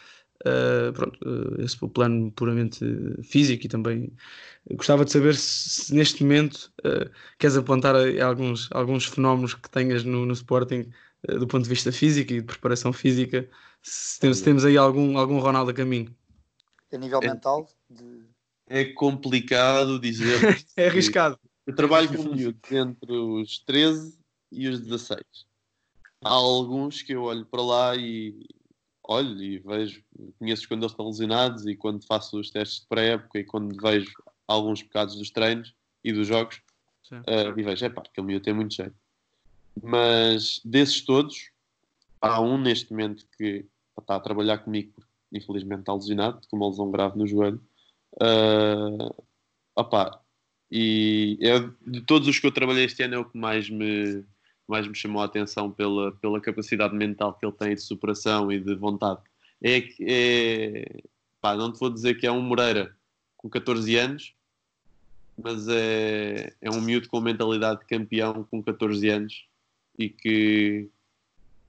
[0.46, 2.84] uh, pronto, uh, esse plano puramente
[3.22, 4.12] físico e também
[4.72, 10.04] gostava de saber se, se neste momento uh, queres apontar alguns, alguns fenómenos que tenhas
[10.04, 10.90] no, no Sporting
[11.38, 13.48] do ponto de vista físico e de preparação física,
[13.80, 16.12] se temos, se temos aí algum, algum Ronaldo a caminho.
[16.92, 17.68] A nível é, mental?
[17.88, 18.26] De...
[18.66, 20.40] É complicado dizer.
[20.76, 21.38] é arriscado.
[21.66, 24.18] Eu trabalho com miúdos entre os 13
[24.50, 25.22] e os 16.
[26.24, 28.46] Há alguns que eu olho para lá e
[29.04, 30.02] olho e vejo,
[30.38, 34.12] conheço quando eles estão lesionados e quando faço os testes de pré-época e quando vejo
[34.46, 36.60] alguns pecados dos treinos e dos jogos
[37.10, 38.94] uh, e vejo, é pá, aquele miúdo tem muito jeito.
[39.82, 41.50] Mas desses todos,
[42.20, 43.66] há um neste momento que
[43.98, 44.92] está a trabalhar comigo,
[45.32, 47.62] infelizmente está lesionado, com uma lesão grave no joelho.
[48.14, 49.24] Uh,
[49.74, 50.21] opa,
[50.74, 54.24] e é, de todos os que eu trabalhei este ano é o que mais me,
[54.66, 58.58] mais me chamou a atenção pela, pela capacidade mental que ele tem de superação e
[58.58, 59.20] de vontade.
[59.62, 61.02] É, é
[61.42, 62.96] pá, não te vou dizer que é um Moreira
[63.36, 64.34] com 14 anos,
[65.36, 69.44] mas é, é um miúdo com mentalidade de campeão com 14 anos
[69.98, 70.88] e que,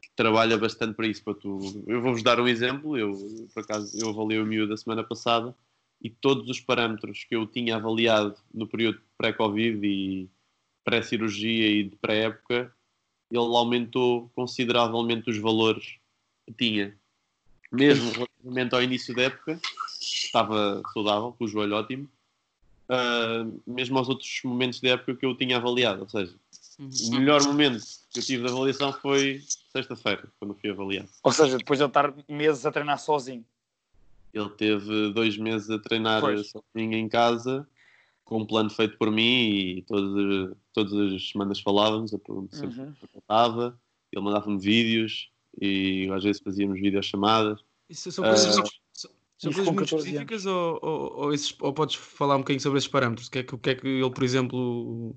[0.01, 1.21] que trabalha bastante para isso.
[1.25, 1.83] Para tu.
[1.87, 2.97] Eu vou-vos dar um exemplo.
[2.97, 3.11] Eu,
[3.53, 5.53] por acaso, eu avaliei o miúdo a semana passada
[6.03, 10.29] e todos os parâmetros que eu tinha avaliado no período pré-Covid e
[10.83, 12.73] pré-cirurgia e de pré-época,
[13.31, 15.95] ele aumentou consideravelmente os valores
[16.45, 16.97] que tinha.
[17.71, 19.59] Mesmo relativamente ao início da época,
[19.99, 22.09] estava saudável, com o joelho ótimo,
[22.89, 26.01] uh, mesmo aos outros momentos da época que eu tinha avaliado.
[26.01, 26.35] Ou seja,
[26.77, 26.89] uhum.
[27.07, 31.09] o melhor momento que eu tive de avaliação foi sexta-feira, quando fui avaliado.
[31.23, 33.43] Ou seja, depois de ele estar meses a treinar sozinho.
[34.33, 36.49] Ele teve dois meses a treinar pois.
[36.49, 37.67] sozinho em casa,
[38.23, 42.93] com um plano feito por mim e todas, todas as semanas falávamos, sempre uhum.
[43.15, 43.79] estava,
[44.11, 45.29] ele mandava-me vídeos
[45.61, 47.59] e às vezes fazíamos videochamadas.
[47.89, 51.95] Isso são coisas, uh, são, são coisas muito específicas ou, ou, ou, esses, ou, podes
[51.95, 53.27] falar um bocadinho sobre esses parâmetros?
[53.27, 55.15] O que, é que, o que é que ele, por exemplo,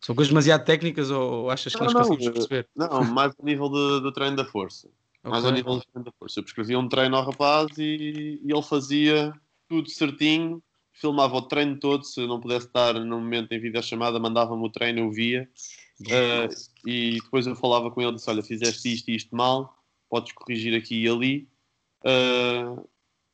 [0.00, 2.68] são coisas demasiado técnicas ou achas que não, nós não, conseguimos perceber?
[2.74, 4.88] Não, mais a nível do, do treino da força.
[5.22, 6.40] Mais ao nível da força.
[6.40, 9.32] Eu prescrevia um treino ao rapaz e, e, ele fazia
[9.68, 12.04] tudo certinho, filmava o treino todo.
[12.04, 15.48] Se não pudesse estar no momento em videochamada, mandava-me o treino, eu via.
[16.00, 16.48] Uh,
[16.88, 19.76] e depois eu falava com ele disse: Olha, fizeste isto e isto mal,
[20.08, 21.46] podes corrigir aqui e ali.
[22.02, 22.88] Uh,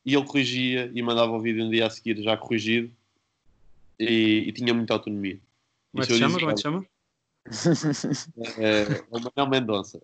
[0.05, 2.91] e ele corrigia e mandava o vídeo no dia a seguir já corrigido
[3.97, 5.39] e, e tinha muita autonomia.
[5.91, 6.39] Como é que chama?
[6.39, 6.85] Como é que chama?
[8.57, 10.01] É, o Manuel Mendonça.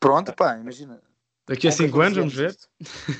[0.00, 1.00] Pronto, pá, imagina.
[1.46, 2.56] Daqui a 5 anos, vamos ver.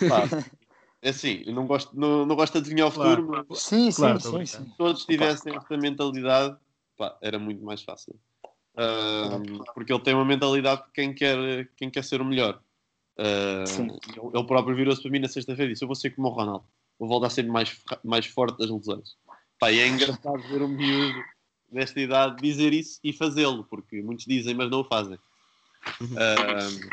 [0.09, 0.25] Pá,
[1.03, 3.47] é assim, eu não gosto, não, não gosto de adivinhar o futuro, claro.
[3.49, 4.65] mas sim, sim, claro, sim, sim.
[4.65, 6.57] se todos tivessem esta mentalidade,
[6.97, 8.15] pá, era muito mais fácil.
[8.75, 12.61] Uh, porque ele tem uma mentalidade de quem quer, quem quer ser o melhor.
[13.19, 13.99] Uh,
[14.35, 16.65] ele próprio virou-se para mim na sexta-feira e disse: Eu vou ser como o Ronaldo,
[16.99, 19.17] vou voltar a ser mais, mais forte das lesões.
[19.59, 21.23] Pá, e é engraçado ver um miúdo
[21.73, 25.19] nesta idade dizer isso e fazê-lo, porque muitos dizem, mas não o fazem.
[26.01, 26.91] Uh,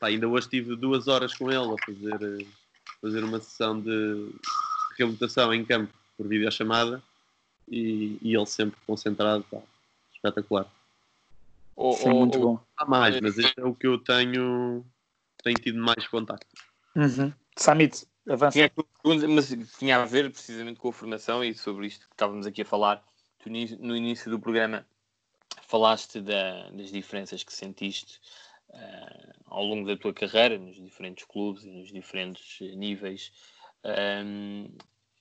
[0.00, 2.46] pá, ainda hoje tive duas horas com ele a fazer,
[3.00, 4.30] fazer uma sessão de
[4.98, 7.02] reabilitação em campo por videochamada
[7.68, 9.58] e, e ele sempre concentrado, pá,
[10.12, 10.66] espetacular.
[11.76, 12.60] Oh, Sim, muito oh, bom.
[12.76, 14.84] Há mais, mas este é o que eu tenho,
[15.42, 16.46] tenho tido mais contacto.
[16.96, 17.32] Uhum.
[17.56, 18.52] Samit, avança.
[18.52, 22.62] Tinha, mas tinha a ver precisamente com a formação e sobre isto que estávamos aqui
[22.62, 23.02] a falar
[23.40, 24.86] tu no início do programa
[25.62, 28.20] falaste da, das diferenças que sentiste
[28.68, 33.32] uh, ao longo da tua carreira, nos diferentes clubes e nos diferentes níveis,
[34.24, 34.68] um,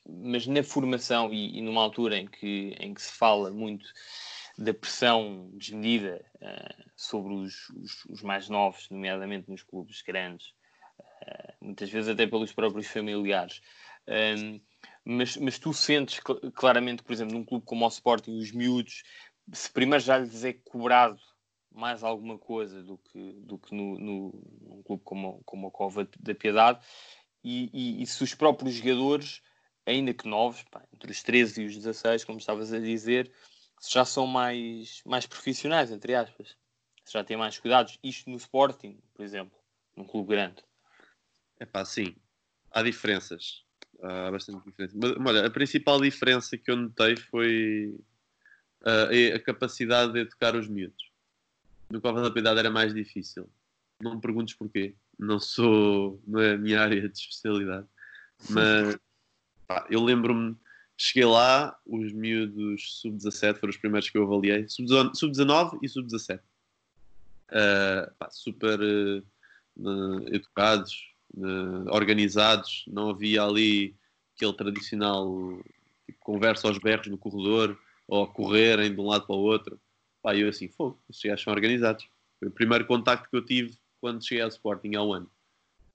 [0.08, 3.88] mas na formação e, e, numa altura em que, em que se fala muito
[4.58, 10.47] da pressão desmedida uh, sobre os, os, os, mais novos, nomeadamente nos clubes grandes,
[10.99, 13.62] uh, muitas vezes até pelos próprios familiares.
[15.10, 16.19] Mas, mas tu sentes
[16.54, 19.04] claramente, por exemplo, num clube como o Sporting, os miúdos,
[19.52, 21.19] se primeiro já lhes é cobrado
[21.72, 26.08] mais alguma coisa do que, do que no, no, num clube como, como a Cova
[26.19, 26.80] da Piedade,
[27.43, 29.41] e, e, e, se os próprios jogadores,
[29.86, 33.32] ainda que novos, pá, entre os 13 e os 16, como estavas a dizer,
[33.89, 36.58] já são mais, mais profissionais, entre aspas.
[37.06, 37.98] Se já têm mais cuidados.
[38.04, 39.58] Isto no Sporting, por exemplo,
[39.95, 40.62] num clube grande.
[41.58, 42.13] É pá, sim.
[42.72, 43.63] Há diferenças.
[44.01, 44.95] Há bastante diferença.
[44.97, 47.95] Mas, olha, a principal diferença que eu notei foi
[48.81, 51.12] uh, a capacidade de educar os miúdos.
[51.89, 53.49] No Cova da Piedade era mais difícil.
[54.01, 54.95] Não me perguntes porquê.
[55.17, 56.21] Não sou.
[56.25, 57.88] Não é a minha área de especialidade.
[58.49, 58.97] Mas
[59.67, 60.55] pá, eu lembro-me.
[61.01, 64.67] Cheguei lá, os miúdos sub-17 foram os primeiros que eu avaliei.
[64.67, 66.41] Sub-19 e sub-17.
[67.49, 72.86] Uh, pá, super uh, educados, uh, organizados.
[72.88, 73.96] Não havia ali
[74.36, 75.60] aquele tradicional
[76.06, 79.80] tipo, conversa aos berros no corredor ou correrem de um lado para o outro.
[80.22, 82.08] Pá, eu assim, fogo, estes gajos são organizados.
[82.39, 85.32] Foi o primeiro contacto que eu tive quando cheguei ao Sporting há um ano.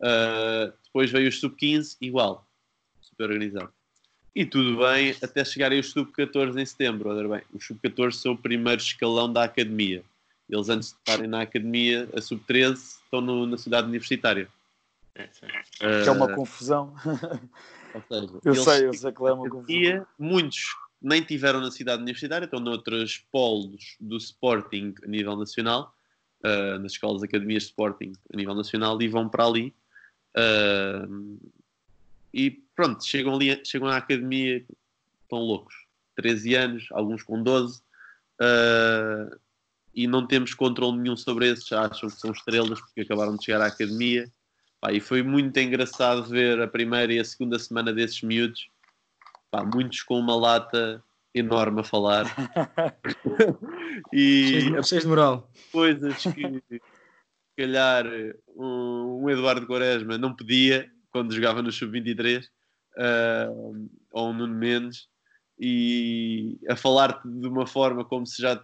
[0.01, 2.47] Uh, depois veio os sub-15, igual,
[3.01, 3.73] super organizado.
[4.35, 7.29] E tudo bem até chegarem os sub-14 em setembro.
[7.29, 10.05] Bem, os sub-14 são o primeiro escalão da academia.
[10.49, 14.49] Eles, antes de estarem na academia, a sub-13 estão no, na cidade universitária.
[15.15, 16.95] É, uh, é uma confusão.
[18.09, 20.07] Seja, eu sei, eu sei que é uma confusão.
[20.19, 20.75] Muitos
[21.05, 25.95] nem tiveram na cidade universitária, estão noutros polos do Sporting a nível nacional,
[26.43, 29.75] uh, nas escolas academias de Sporting a nível nacional, e vão para ali.
[30.35, 31.39] Uh,
[32.33, 34.65] e pronto, chegam ali, chegam à academia,
[35.23, 35.75] estão loucos.
[36.17, 37.83] 13 anos, alguns com 12, uh,
[38.41, 39.37] ah,
[39.93, 43.61] e não temos controle nenhum sobre esses, acham que são estrelas porque acabaram de chegar
[43.61, 44.31] à academia.
[44.85, 48.69] Pá, e foi muito engraçado ver a primeira e a segunda semana desses miúdos
[49.51, 51.03] pá, muitos com uma lata
[51.35, 52.27] enorme a falar.
[54.13, 55.51] e cheio de moral.
[55.73, 56.81] Coisas que, se
[57.57, 58.05] calhar,
[58.55, 62.45] um, um, Eduardo Quaresma não podia quando jogava no Sub-23,
[62.99, 65.09] uh, ou um Nuno Mendes,
[65.59, 68.63] e a falar de uma forma como se já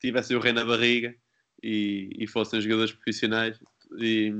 [0.00, 1.14] tivessem o rei na barriga
[1.62, 3.60] e, e fossem jogadores profissionais.
[3.98, 4.32] E,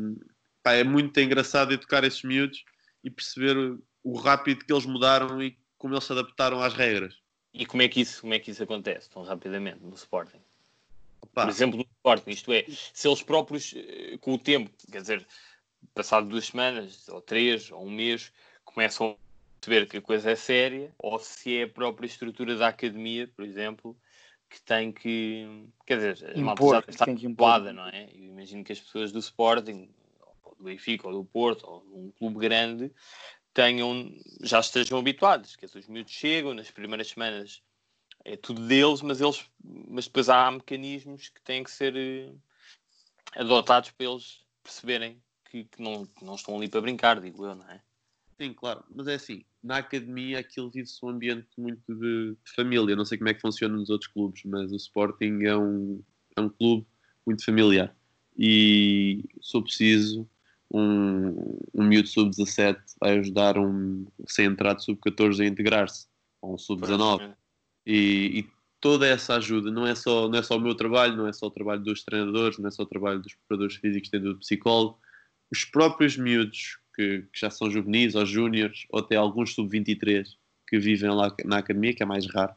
[0.68, 2.64] pá, é muito engraçado educar esses miúdos
[3.02, 7.16] e perceber o rápido que eles mudaram e como eles se adaptaram às regras.
[7.54, 10.40] E como é que isso, como é que isso acontece tão rapidamente no Sporting?
[11.22, 11.42] Opa.
[11.42, 15.26] Por exemplo, no Sporting, isto é, se eles próprios, eh, com o tempo, quer dizer,
[15.94, 18.30] passado duas semanas, ou três, ou um mês,
[18.64, 22.68] começam a perceber que a coisa é séria, ou se é a própria estrutura da
[22.68, 23.96] academia, por exemplo,
[24.50, 28.08] que tem que, quer dizer, a malta está ocupada, não é?
[28.12, 29.88] Eu imagino que as pessoas do Sporting,
[30.58, 32.92] do Benfica, ou do Porto, ou um clube grande,
[33.54, 37.62] tenham, já estejam habituados, que os miúdos chegam nas primeiras semanas
[38.24, 42.32] é tudo deles, mas eles mas depois há mecanismos que têm que ser eh,
[43.36, 47.54] adotados para eles perceberem que, que, não, que não estão ali para brincar, digo eu,
[47.54, 47.80] não é?
[48.40, 52.94] Sim, claro, mas é assim, na academia aquilo vive-se um ambiente muito de, de, família,
[52.94, 56.02] não sei como é que funciona nos outros clubes, mas o Sporting é um,
[56.36, 56.86] é um clube
[57.26, 57.94] muito familiar
[58.36, 60.28] e sou preciso
[60.70, 66.06] um, um miúdo sub-17 vai ajudar um recém-entrado sub-14 a integrar-se,
[66.42, 67.34] ou um sub-19.
[67.86, 71.26] E, e, toda essa ajuda não é, só, não é só o meu trabalho, não
[71.26, 74.20] é só o trabalho dos treinadores, não é só o trabalho dos preparadores físicos, tem
[74.20, 75.00] do psicólogo.
[75.50, 80.26] Os próprios miúdos que, que já são juvenis ou júniores, ou até alguns sub-23
[80.68, 82.54] que vivem lá na academia, que é mais raro,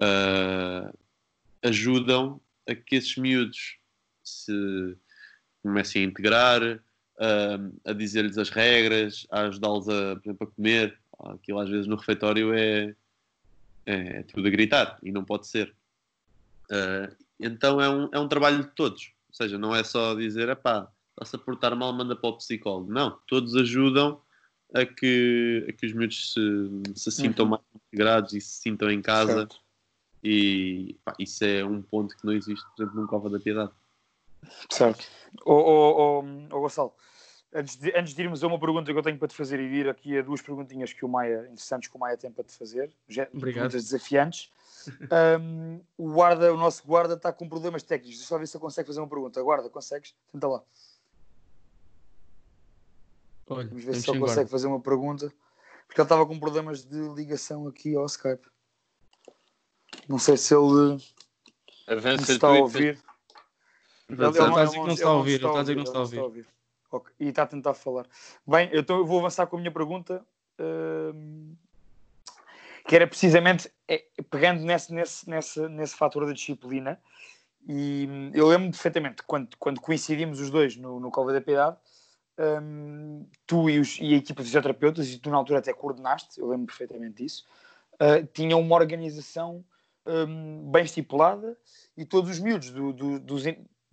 [0.00, 0.98] uh,
[1.62, 3.76] ajudam a que esses miúdos
[4.24, 4.96] se
[5.62, 6.83] comecem a integrar,
[7.18, 10.98] uh, a dizer-lhes as regras, a ajudá-los a, por exemplo, a comer.
[11.18, 12.94] Aquilo às vezes no refeitório é,
[13.86, 15.74] é, tudo a gritar e não pode ser.
[16.70, 19.12] Uh, então é um, é um trabalho de todos.
[19.28, 22.92] Ou seja, não é só dizer, pá, está-se a portar mal, manda para o psicólogo.
[22.92, 24.20] Não, todos ajudam
[24.74, 26.40] a que, a que os miúdos se,
[26.94, 27.50] se sintam uhum.
[27.52, 29.40] mais integrados e se sintam em casa.
[29.40, 29.64] Certo.
[30.22, 33.72] E pá, isso é um ponto que não existe, por exemplo, num Cova da Piedade.
[34.70, 35.06] Certo.
[35.44, 36.94] Ô, ô, ô, ô Gonçalo,
[37.52, 39.64] antes de, antes de irmos a uma pergunta que eu tenho para te fazer e
[39.64, 42.56] ir aqui a duas perguntinhas que o Maia, interessantes que o Maia tem para te
[42.56, 43.54] fazer, já, Obrigado.
[43.54, 44.50] perguntas desafiantes.
[45.40, 48.18] Um, o guarda, o nosso guarda está com problemas técnicos.
[48.18, 49.42] Deixa eu só ver se ele consegue fazer uma pergunta.
[49.42, 50.14] Guarda, consegues?
[50.30, 50.62] Tenta lá.
[53.48, 55.32] Olha, Vamos ver se ele consegue fazer uma pergunta.
[55.86, 58.46] Porque ele estava com problemas de ligação aqui ao Skype.
[60.08, 61.02] Não sei se ele,
[61.86, 63.02] Avança está a ouvir.
[64.08, 65.34] Ele, está a não está a ouvir.
[65.34, 66.46] Ele está a dizer que não está a ouvir.
[66.90, 67.12] Okay.
[67.18, 68.06] E está a tentar falar.
[68.46, 70.24] Bem, então eu vou avançar com a minha pergunta.
[70.58, 71.56] Uh,
[72.86, 77.00] que era precisamente é, pegando nesse, nesse, nesse, nesse fator da disciplina.
[77.66, 81.78] E hum, eu lembro perfeitamente quando, quando coincidimos os dois no, no Cova da Piedade,
[82.38, 86.38] um, tu e, os, e, a equipa de fisioterapeutas, e tu na altura até coordenaste,
[86.38, 87.46] eu lembro perfeitamente disso,
[87.94, 89.64] uh, tinham uma organização
[90.06, 91.56] um, bem estipulada
[91.96, 93.44] e todos os miúdos do, do, dos,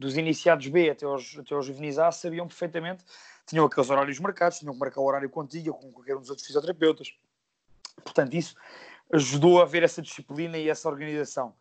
[0.01, 3.05] dos iniciados B até aos, até aos juvenis A sabiam perfeitamente,
[3.45, 6.45] tinham aqueles horários marcados, tinham que marcar o horário contigo, com qualquer um dos outros
[6.45, 7.13] fisioterapeutas.
[8.03, 8.55] Portanto, isso
[9.13, 11.53] ajudou a ver essa disciplina e essa organização.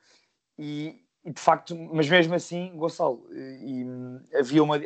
[0.59, 3.85] E, e de facto, mas mesmo assim, Gonçalo, e,
[4.33, 4.81] e, havia uma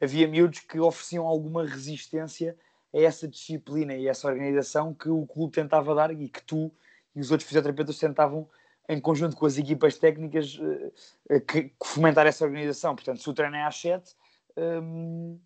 [0.00, 2.56] havia miúdos que ofereciam alguma resistência
[2.94, 6.70] a essa disciplina e essa organização que o clube tentava dar e que tu
[7.16, 8.48] e os outros fisioterapeutas tentavam
[8.88, 12.94] em conjunto com as equipas técnicas uh, que, que, fomentar essa organização.
[12.94, 14.14] Portanto, se o treino é às 7,
[14.56, 15.38] um,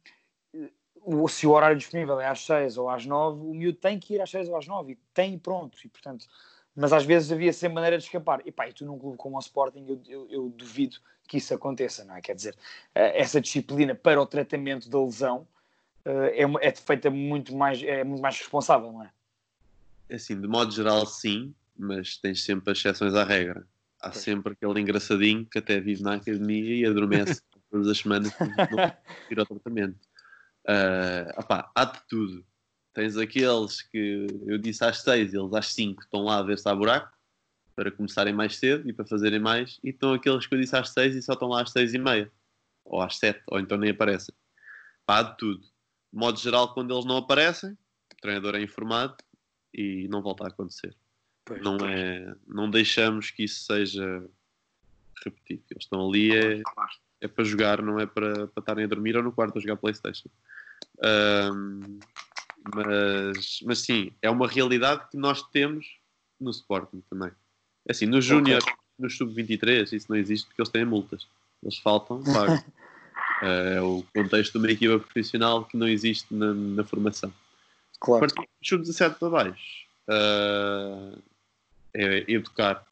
[1.28, 4.20] se o horário disponível é às 6 ou às 9, o miúdo tem que ir
[4.20, 5.76] às 6 ou às 9 e tem pronto.
[5.84, 6.26] E, portanto,
[6.74, 8.40] mas às vezes havia sempre maneira de escapar.
[8.46, 11.52] E pá, e tu num clube como o Sporting, eu, eu, eu, duvido que isso
[11.54, 12.20] aconteça, não é?
[12.20, 12.56] Quer dizer,
[12.94, 15.46] eh, essa disciplina para o tratamento da lesão
[16.04, 19.10] eh, é, é feita muito mais, é muito mais responsável, não é?
[20.08, 20.14] é?
[20.14, 23.66] Assim, de modo geral, sim, mas tens sempre exceções à regra.
[24.00, 24.22] Há pois.
[24.22, 28.98] sempre aquele engraçadinho que até vive na academia e adormece todas as semanas para
[29.30, 29.98] ir ao tratamento.
[30.66, 32.44] Uh, opá, há de tudo
[32.94, 36.68] Tens aqueles que eu disse às 6 eles às 5 estão lá a ver se
[36.68, 37.10] há buraco
[37.74, 40.90] para começarem mais cedo e para fazerem mais, e estão aqueles que eu disse às
[40.90, 42.30] 6 e só estão lá às 6 e meia,
[42.84, 44.34] ou às 7, ou então nem aparecem.
[45.06, 45.60] Pá, há de tudo.
[45.60, 49.16] De modo geral, quando eles não aparecem, o treinador é informado
[49.72, 50.94] e não volta a acontecer.
[51.44, 51.90] Pois, não, pois.
[51.90, 54.24] É, não deixamos que isso seja
[55.24, 55.62] repetido.
[55.70, 56.62] Eles estão ali é,
[57.20, 59.76] é para jogar, não é para, para estarem a dormir ou no quarto a jogar
[59.76, 60.28] Playstation.
[61.52, 61.98] Um,
[62.74, 65.98] mas, mas sim, é uma realidade que nós temos
[66.40, 67.30] no Sporting também.
[67.88, 68.62] É assim, no Júnior,
[68.98, 71.26] no Sub-23, isso não existe porque eles têm multas.
[71.62, 72.52] Eles faltam, claro.
[73.42, 77.32] é o contexto de uma equipa profissional que não existe na, na formação.
[78.00, 78.20] Claro.
[78.20, 81.22] Partindo do Sub-17 para baixo, uh,
[81.94, 82.84] é educar.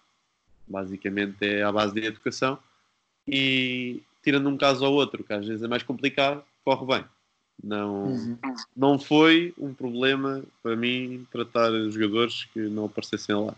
[0.67, 2.59] Basicamente é a base da educação.
[3.27, 7.05] E tirando um caso ao outro, que às vezes é mais complicado, corre bem.
[7.63, 8.39] Não, uhum.
[8.75, 13.55] não foi um problema para mim tratar jogadores que não aparecessem lá.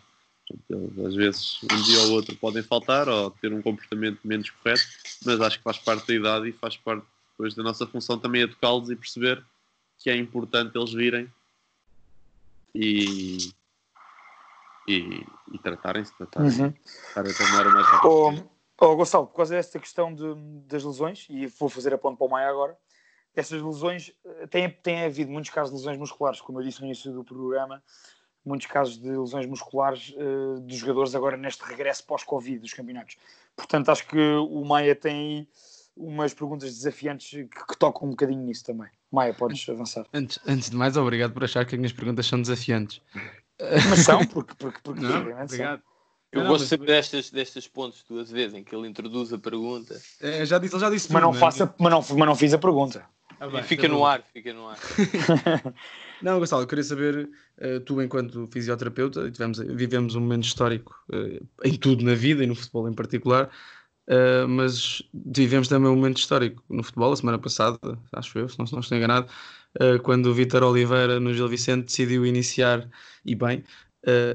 [0.69, 4.83] Eles, às vezes, um dia ou outro podem faltar ou ter um comportamento menos correto,
[5.25, 8.43] mas acho que faz parte da idade e faz parte depois da nossa função também
[8.43, 9.43] educá-los e perceber
[9.99, 11.29] que é importante eles virem
[12.75, 13.53] e,
[14.87, 16.75] e, e tratarem-se, tratarem-se, uhum.
[17.15, 18.49] para tornar o mais rápido.
[18.81, 20.35] Oh, oh, Gonçalo, por causa desta questão de,
[20.67, 22.77] das lesões, e vou fazer a ponto para o Maia agora,
[23.35, 26.87] essas lesões, eh, tem, tem havido muitos casos de lesões musculares, como eu disse no
[26.87, 27.83] início do programa,
[28.45, 33.17] muitos casos de lesões musculares uh, dos jogadores agora neste regresso pós-Covid dos campeonatos.
[33.57, 35.49] Portanto, acho que o Maia tem
[35.97, 38.89] umas perguntas desafiantes que, que, tocam um bocadinho nisso também.
[39.11, 40.07] Maia, podes avançar.
[40.13, 43.01] Antes, antes de mais, obrigado por achar que as minhas perguntas são desafiantes.
[43.89, 45.51] Mas são, porque, porque, porque não, obrigado.
[45.51, 45.93] São.
[46.33, 50.01] Eu não, gosto sempre destas, destas pontos duas vezes em que ele introduz a pergunta.
[50.19, 51.39] É, já disse, ele já disse mas, tudo, não né?
[51.39, 53.05] faça, mas, não, mas não fiz a pergunta.
[53.39, 54.79] Ah, bem, fica então no ar, fica no ar.
[56.23, 61.47] não, Gonçalo, eu queria saber, uh, tu enquanto fisioterapeuta, tivemos, vivemos um momento histórico uh,
[61.65, 63.51] em tudo na vida e no futebol em particular,
[64.09, 67.79] uh, mas vivemos também um momento histórico no futebol, a semana passada,
[68.13, 69.29] acho eu, se não, se não estou enganado,
[70.03, 72.89] quando o Vitor Oliveira no Gil Vicente decidiu iniciar,
[73.25, 73.65] e bem,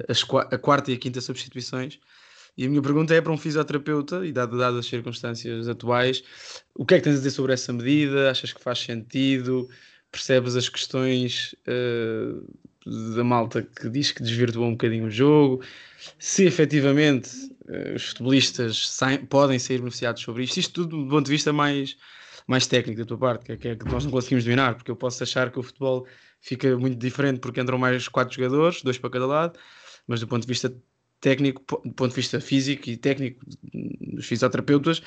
[0.08, 2.00] as, a quarta e a quinta substituições,
[2.58, 6.24] e a minha pergunta é para um fisioterapeuta, e dadas as circunstâncias atuais,
[6.74, 8.32] o que é que tens a dizer sobre essa medida?
[8.32, 9.70] Achas que faz sentido?
[10.12, 15.64] Percebes as questões uh, da malta que diz que desvirtuou um bocadinho o jogo?
[16.18, 17.30] Se efetivamente
[17.68, 20.58] uh, os futebolistas saem, podem ser beneficiados sobre isto?
[20.58, 21.96] Isto tudo do ponto de vista mais,
[22.48, 24.90] mais técnico da tua parte, que é, que é que nós não conseguimos dominar, porque
[24.90, 26.08] eu posso achar que o futebol
[26.40, 29.60] fica muito diferente porque entram mais quatro jogadores, dois para cada lado,
[30.08, 30.74] mas do ponto de vista
[31.20, 33.46] técnico, do ponto de vista físico e técnico
[34.14, 35.00] dos fisioterapeutas,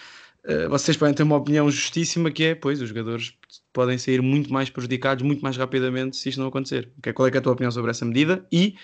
[0.45, 3.33] uh, vocês podem ter uma opinião justíssima que é, pois, os jogadores
[3.73, 6.93] podem sair muito mais prejudicados muito mais rapidamente se isto não acontecer.
[6.99, 7.13] Okay?
[7.13, 8.47] Qual é, é a tua opinião sobre essa medida?
[8.53, 8.77] E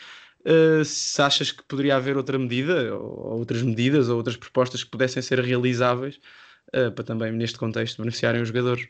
[0.47, 4.91] uh, se achas que poderia haver outra medida, ou outras medidas, ou outras propostas que
[4.91, 6.19] pudessem ser realizáveis
[6.69, 8.89] uh, para também, neste contexto, beneficiarem os jogadores?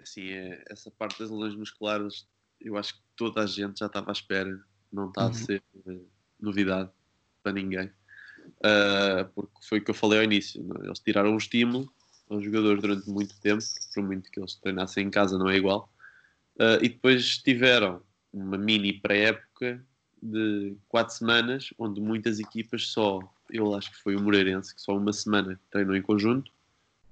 [0.00, 2.26] Assim, é, essa parte das lesões musculares,
[2.60, 4.60] eu acho que toda a gente já estava à espera,
[4.92, 5.30] não está uhum.
[5.30, 5.62] a ser
[6.40, 6.90] novidade
[7.42, 7.90] para ninguém.
[8.58, 10.62] Uh, porque foi o que eu falei ao início.
[10.82, 10.86] É?
[10.86, 11.92] Eles tiraram o estímulo
[12.28, 13.62] aos jogadores durante muito tempo,
[13.94, 15.90] por muito que eles treinassem em casa, não é igual.
[16.56, 18.02] Uh, e depois tiveram
[18.32, 19.84] uma mini pré-época
[20.24, 23.20] de quatro semanas, onde muitas equipas só,
[23.50, 26.50] eu acho que foi o Moreirense, que só uma semana treinou em conjunto,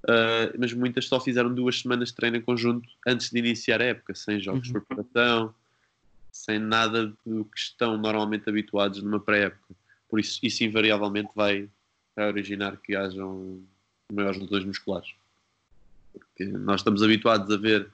[0.05, 3.85] uh, mas muitas só fizeram duas semanas de treino em conjunto antes de iniciar a
[3.85, 4.73] época, sem jogos uhum.
[4.73, 5.55] de preparação,
[6.31, 9.75] sem nada do que estão normalmente habituados numa pré-época.
[10.09, 11.69] Por isso, isso invariavelmente vai,
[12.17, 13.63] vai originar que hajam
[14.11, 15.11] maiores lesões musculares.
[16.15, 17.91] Porque nós estamos habituados a ver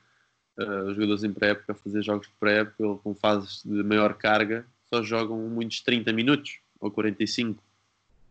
[0.58, 5.02] uh, os jogadores em pré-época fazer jogos de pré-época com fases de maior carga, só
[5.02, 7.62] jogam muitos 30 minutos ou 45.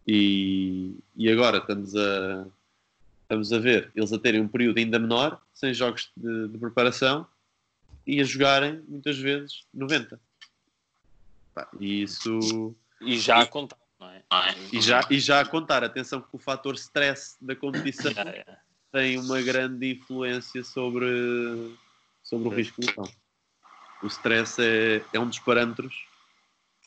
[0.08, 2.46] E, e agora estamos a,
[3.24, 7.28] estamos a ver eles a terem um período ainda menor, sem jogos de, de preparação,
[8.06, 10.20] e a jogarem muitas vezes 90.
[11.54, 12.74] Pá, e isso.
[13.02, 14.24] E já a contar, não é?
[14.72, 18.14] E já, e já a contar, atenção que o fator stress da competição
[18.94, 21.76] tem uma grande influência sobre,
[22.24, 23.12] sobre o risco de lesão.
[24.02, 26.08] O stress é, é um dos parâmetros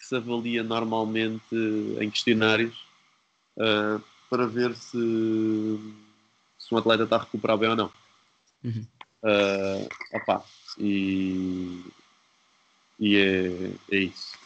[0.00, 1.54] que se avalia normalmente
[2.00, 2.74] em questionários
[3.58, 4.98] uh, para ver se,
[6.58, 7.92] se um atleta está a recuperar bem ou não.
[8.64, 8.86] Uhum.
[9.22, 10.42] Uh, opa,
[10.78, 11.84] e,
[12.98, 14.38] e é, é isso.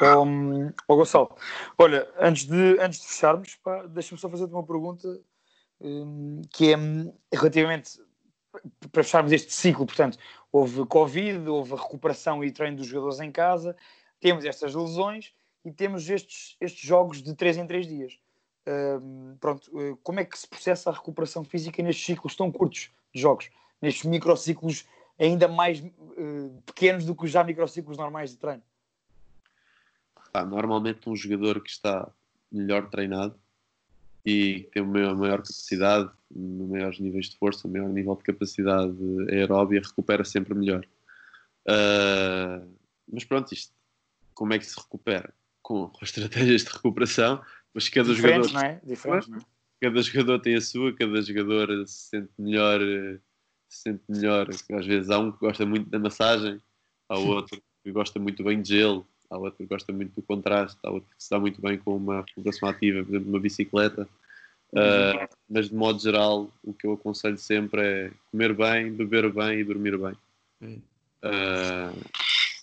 [0.00, 1.36] Um, oh, Gonçalo,
[1.76, 3.58] olha, antes de, antes de fecharmos,
[3.90, 5.20] deixa-me só fazer-te uma pergunta
[5.80, 6.76] um, que é
[7.32, 8.00] relativamente
[8.92, 10.18] para fecharmos este ciclo, portanto,
[10.52, 13.76] houve Covid, houve a recuperação e treino dos jogadores em casa,
[14.22, 18.18] temos estas lesões e temos estes, estes jogos de 3 em 3 dias.
[18.64, 22.92] Um, pronto, eh, como é que se processa a recuperação física nestes ciclos tão curtos
[23.12, 23.50] de jogos,
[23.80, 24.86] nestes microciclos
[25.18, 28.62] ainda mais uh, pequenos do que os já microciclos normais de treino?
[30.32, 32.08] Ah, normalmente um jogador que está
[32.50, 33.34] melhor treinado
[34.24, 38.96] e tem uma maior capacidade, maiores níveis de força, maior nível de capacidade
[39.28, 40.86] aeróbia, recupera sempre melhor.
[41.66, 42.68] Uh,
[43.12, 43.72] mas pronto, isto,
[44.34, 45.32] como é que se recupera?
[45.62, 48.68] Com estratégias de recuperação, mas cada Diferentes, jogador.
[48.68, 48.80] Não é?
[48.84, 49.42] Diferentes, não é?
[49.80, 52.80] Cada jogador tem a sua, cada jogador se sente melhor,
[53.68, 54.48] se sente melhor.
[54.50, 56.60] Às vezes há um que gosta muito da massagem,
[57.08, 60.78] há outro que gosta muito bem de gelo, há outro que gosta muito do contraste,
[60.84, 64.08] há outro que se dá muito bem com uma recuperação ativa, por exemplo, uma bicicleta.
[64.72, 69.58] Uh, mas de modo geral, o que eu aconselho sempre é comer bem, beber bem
[69.58, 70.16] e dormir bem.
[70.62, 71.92] Uh,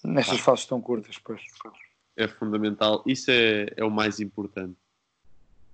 [0.04, 1.42] Nestas fases tão curtas, pois.
[2.16, 3.04] É fundamental.
[3.06, 4.76] Isso é, é o mais importante.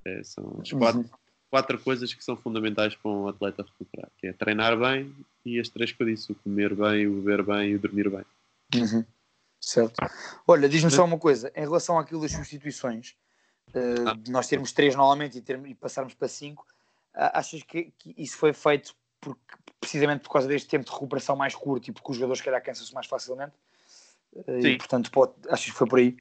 [0.03, 1.09] É, são as quatro, uhum.
[1.49, 5.13] quatro coisas que são fundamentais para um atleta recuperar, que é treinar bem
[5.43, 8.09] e as três que eu disse, o comer bem, o beber bem e o dormir
[8.09, 8.26] bem.
[8.76, 9.03] Uhum.
[9.59, 9.95] Certo.
[10.47, 13.15] Olha, diz-me só uma coisa, em relação àquilo das substituições,
[13.73, 14.13] uh, ah.
[14.13, 16.65] de nós termos três normalmente e, termos, e passarmos para cinco,
[17.15, 19.36] achas que, que, isso foi feito por,
[19.80, 22.93] precisamente por causa deste tempo de recuperação mais curto e porque os jogadores, calhar, cansam-se
[22.93, 23.53] mais facilmente?
[24.36, 24.67] Uh, Sim.
[24.67, 26.17] E, portanto, pode, achas que foi por aí?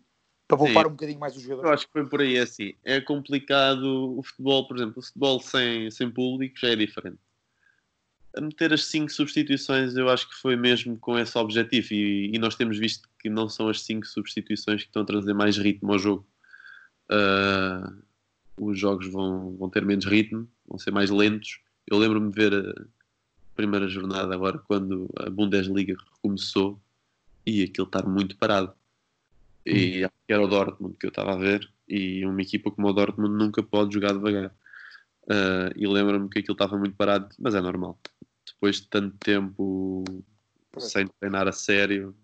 [0.47, 0.91] Para poupar Sim.
[0.91, 1.69] um bocadinho mais os jogadores?
[1.69, 2.75] Eu acho que foi por aí, é assim.
[2.85, 7.19] É complicado o futebol, por exemplo, o futebol sem, sem público já é diferente
[8.37, 12.39] a meter as cinco substituições eu acho que foi mesmo com esse objetivo e, e,
[12.39, 15.93] nós temos visto que não são as cinco substituições que estão a trazer mais ritmo
[15.93, 16.27] ao jogo.
[17.11, 18.03] Uh,
[18.57, 21.61] os jogos vão, vão ter menos ritmo, vão ser mais lentos.
[21.87, 22.85] Eu lembro-me de ver a
[23.55, 26.81] primeira jornada agora quando a Bundesliga começou
[27.47, 28.73] e aquilo estar muito parado.
[29.67, 30.09] E hum.
[30.29, 33.63] era o Dortmund que eu estava a ver e uma equipa como o Dortmund nunca
[33.63, 34.55] pode jogar devagar.
[35.25, 37.99] Uh, e lembro-me que aquilo estava muito parado, mas é normal
[38.65, 40.05] depois de tanto tempo
[40.79, 42.17] sem treinar a sério,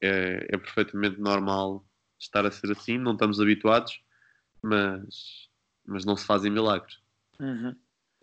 [0.00, 1.84] é, é perfeitamente normal
[2.18, 2.98] estar a ser assim.
[2.98, 4.00] Não estamos habituados,
[4.62, 5.48] mas,
[5.86, 6.98] mas não se fazem milagres.
[7.38, 7.76] Uhum.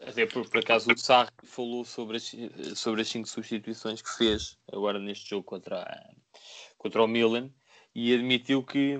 [0.05, 2.35] Até por, por acaso o Sarri falou sobre as,
[2.75, 5.85] sobre as cinco substituições que fez agora neste jogo contra,
[6.77, 7.51] contra o Milan
[7.93, 8.97] e admitiu que,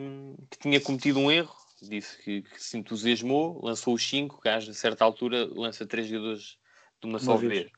[0.49, 1.55] que tinha cometido um erro.
[1.81, 6.57] Disse que, que se entusiasmou, lançou os cinco, que a certa altura lança três jogadores
[7.01, 7.71] de uma só vez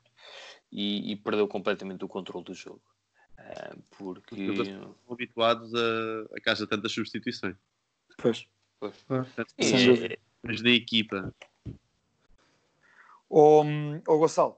[0.70, 2.82] e, e perdeu completamente o controle do jogo.
[3.38, 7.56] Uh, porque estão habituados a, a que haja tantas substituições.
[8.18, 8.46] Pois.
[8.78, 8.94] pois.
[9.58, 11.34] É, mas na equipa.
[13.36, 13.64] Ô oh,
[14.06, 14.56] oh, Gonçalo,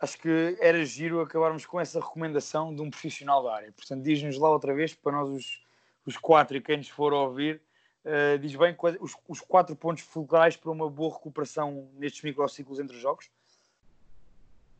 [0.00, 3.72] acho que era giro acabarmos com essa recomendação de um profissional da área.
[3.72, 5.62] Portanto, diz-nos lá outra vez, para nós os,
[6.06, 7.60] os quatro e quem nos for ouvir,
[8.04, 12.96] uh, diz bem os, os quatro pontos fulcrais para uma boa recuperação nestes microciclos entre
[12.96, 13.28] os jogos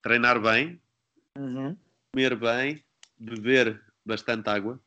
[0.02, 0.80] treinar bem,
[1.36, 1.76] uhum.
[2.12, 2.82] comer bem,
[3.18, 4.80] beber bastante água.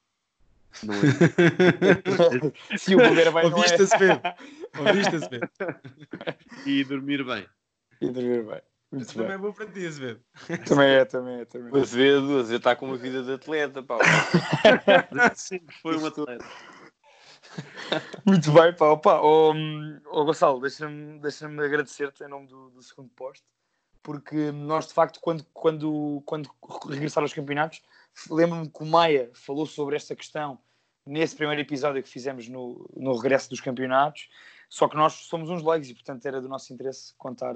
[0.83, 0.97] Não é?
[2.77, 4.21] Se o beber bem, Ouviste-se bem.
[4.79, 5.41] Ouviste-se bem.
[6.65, 7.45] E dormir bem.
[8.09, 8.61] E dormir bem.
[8.91, 9.27] Muito Isso bem.
[9.27, 10.21] também é bom para ti, Azevedo.
[10.67, 11.45] Também é, também é.
[11.45, 11.71] Também.
[11.71, 13.97] O Azevedo, Azevedo está com uma vida de atleta, pá.
[15.33, 16.45] Sempre foi um atleta.
[18.25, 18.89] Muito bem, pá.
[18.89, 19.53] Opa, oh,
[20.11, 23.45] oh Gonçalo, deixa-me deixa agradecer-te em nome do, do segundo posto,
[24.03, 26.49] porque nós, de facto, quando, quando, quando
[26.89, 27.81] regressar aos campeonatos,
[28.29, 30.59] lembro-me que o Maia falou sobre esta questão
[31.05, 34.27] nesse primeiro episódio que fizemos no, no regresso dos campeonatos,
[34.71, 37.53] só que nós somos uns leigos e, portanto, era do nosso interesse contar,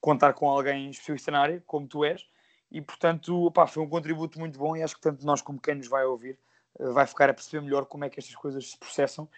[0.00, 2.26] contar com alguém especialista na área, como tu és,
[2.72, 5.74] e, portanto, opá, foi um contributo muito bom e acho que tanto nós como quem
[5.74, 6.38] nos vai ouvir
[6.78, 9.28] eh, vai ficar a perceber melhor como é que estas coisas se processam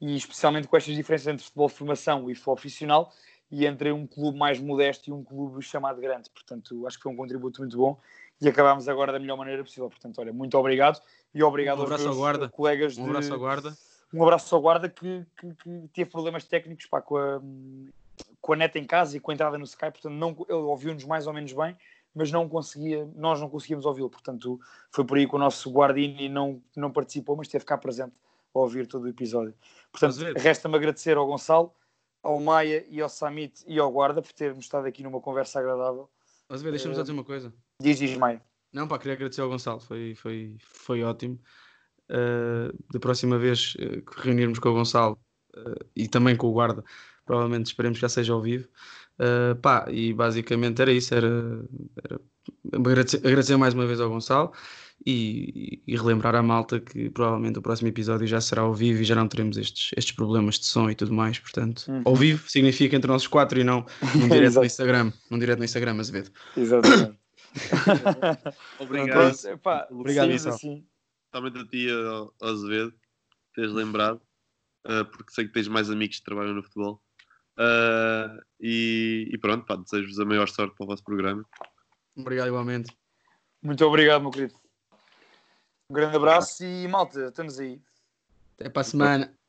[0.00, 3.12] e especialmente com estas diferenças entre futebol de formação e futebol profissional
[3.50, 6.30] e entre um clube mais modesto e um clube chamado grande.
[6.30, 7.98] Portanto, acho que foi um contributo muito bom
[8.40, 9.90] e acabámos agora da melhor maneira possível.
[9.90, 11.00] Portanto, olha, muito obrigado
[11.34, 12.48] e obrigado um aos ao guarda.
[12.48, 13.76] colegas um abraço ao guarda.
[14.12, 17.40] Um abraço ao guarda que, que, que teve problemas técnicos pá, com, a,
[18.40, 21.04] com a net em casa e com a entrada no Skype, portanto não, ele ouviu-nos
[21.04, 21.76] mais ou menos bem,
[22.14, 24.60] mas não conseguia, nós não conseguíamos ouvi-lo, portanto
[24.90, 28.12] foi por aí que o nosso Guardini não, não participou, mas teve cá presente
[28.54, 29.54] a ouvir todo o episódio.
[29.90, 31.72] Portanto, resta-me agradecer ao Gonçalo,
[32.22, 36.08] ao Maia e ao Samit e ao Guarda por termos estado aqui numa conversa agradável.
[36.48, 37.52] Mas deixa-me só Eh, dizer uma coisa.
[37.80, 38.42] Diz, diz, Maia.
[38.70, 41.38] Não, pá, queria agradecer ao Gonçalo, foi, foi, foi ótimo.
[42.12, 45.18] Uh, da próxima vez uh, que reunirmos com o Gonçalo
[45.56, 46.84] uh, e também com o Guarda,
[47.24, 48.68] provavelmente esperemos que já seja ao vivo.
[49.18, 51.28] Uh, pá, e basicamente era isso, era,
[52.04, 52.20] era
[52.72, 54.52] agradecer, agradecer, mais uma vez ao Gonçalo
[55.06, 59.04] e, e, relembrar à malta que provavelmente o próximo episódio já será ao vivo e
[59.04, 62.02] já não teremos estes, estes problemas de som e tudo mais, portanto, Uhum.
[62.04, 63.84] ao vivo significa entre nós quatro e não
[64.14, 64.64] num direto no.
[64.64, 66.30] Instagram, num direto no Instagram, Azevedo.
[66.56, 67.18] Exatamente.
[68.78, 69.46] Obrigado.
[69.46, 70.84] Epá, Obrigado, assim.
[71.32, 71.86] Especialmente a ti,
[72.42, 72.92] Azevedo,
[73.54, 74.20] teres lembrado,
[74.86, 77.02] uh, porque sei que tens mais amigos que trabalham no futebol.
[77.58, 81.42] Uh, e, e pronto, pá, desejo-vos a maior sorte para o vosso programa.
[82.14, 82.94] Obrigado igualmente.
[83.62, 84.54] Muito obrigado, meu querido.
[85.88, 87.80] Um grande abraço e malta, estamos aí.
[88.58, 89.41] Até para a semana.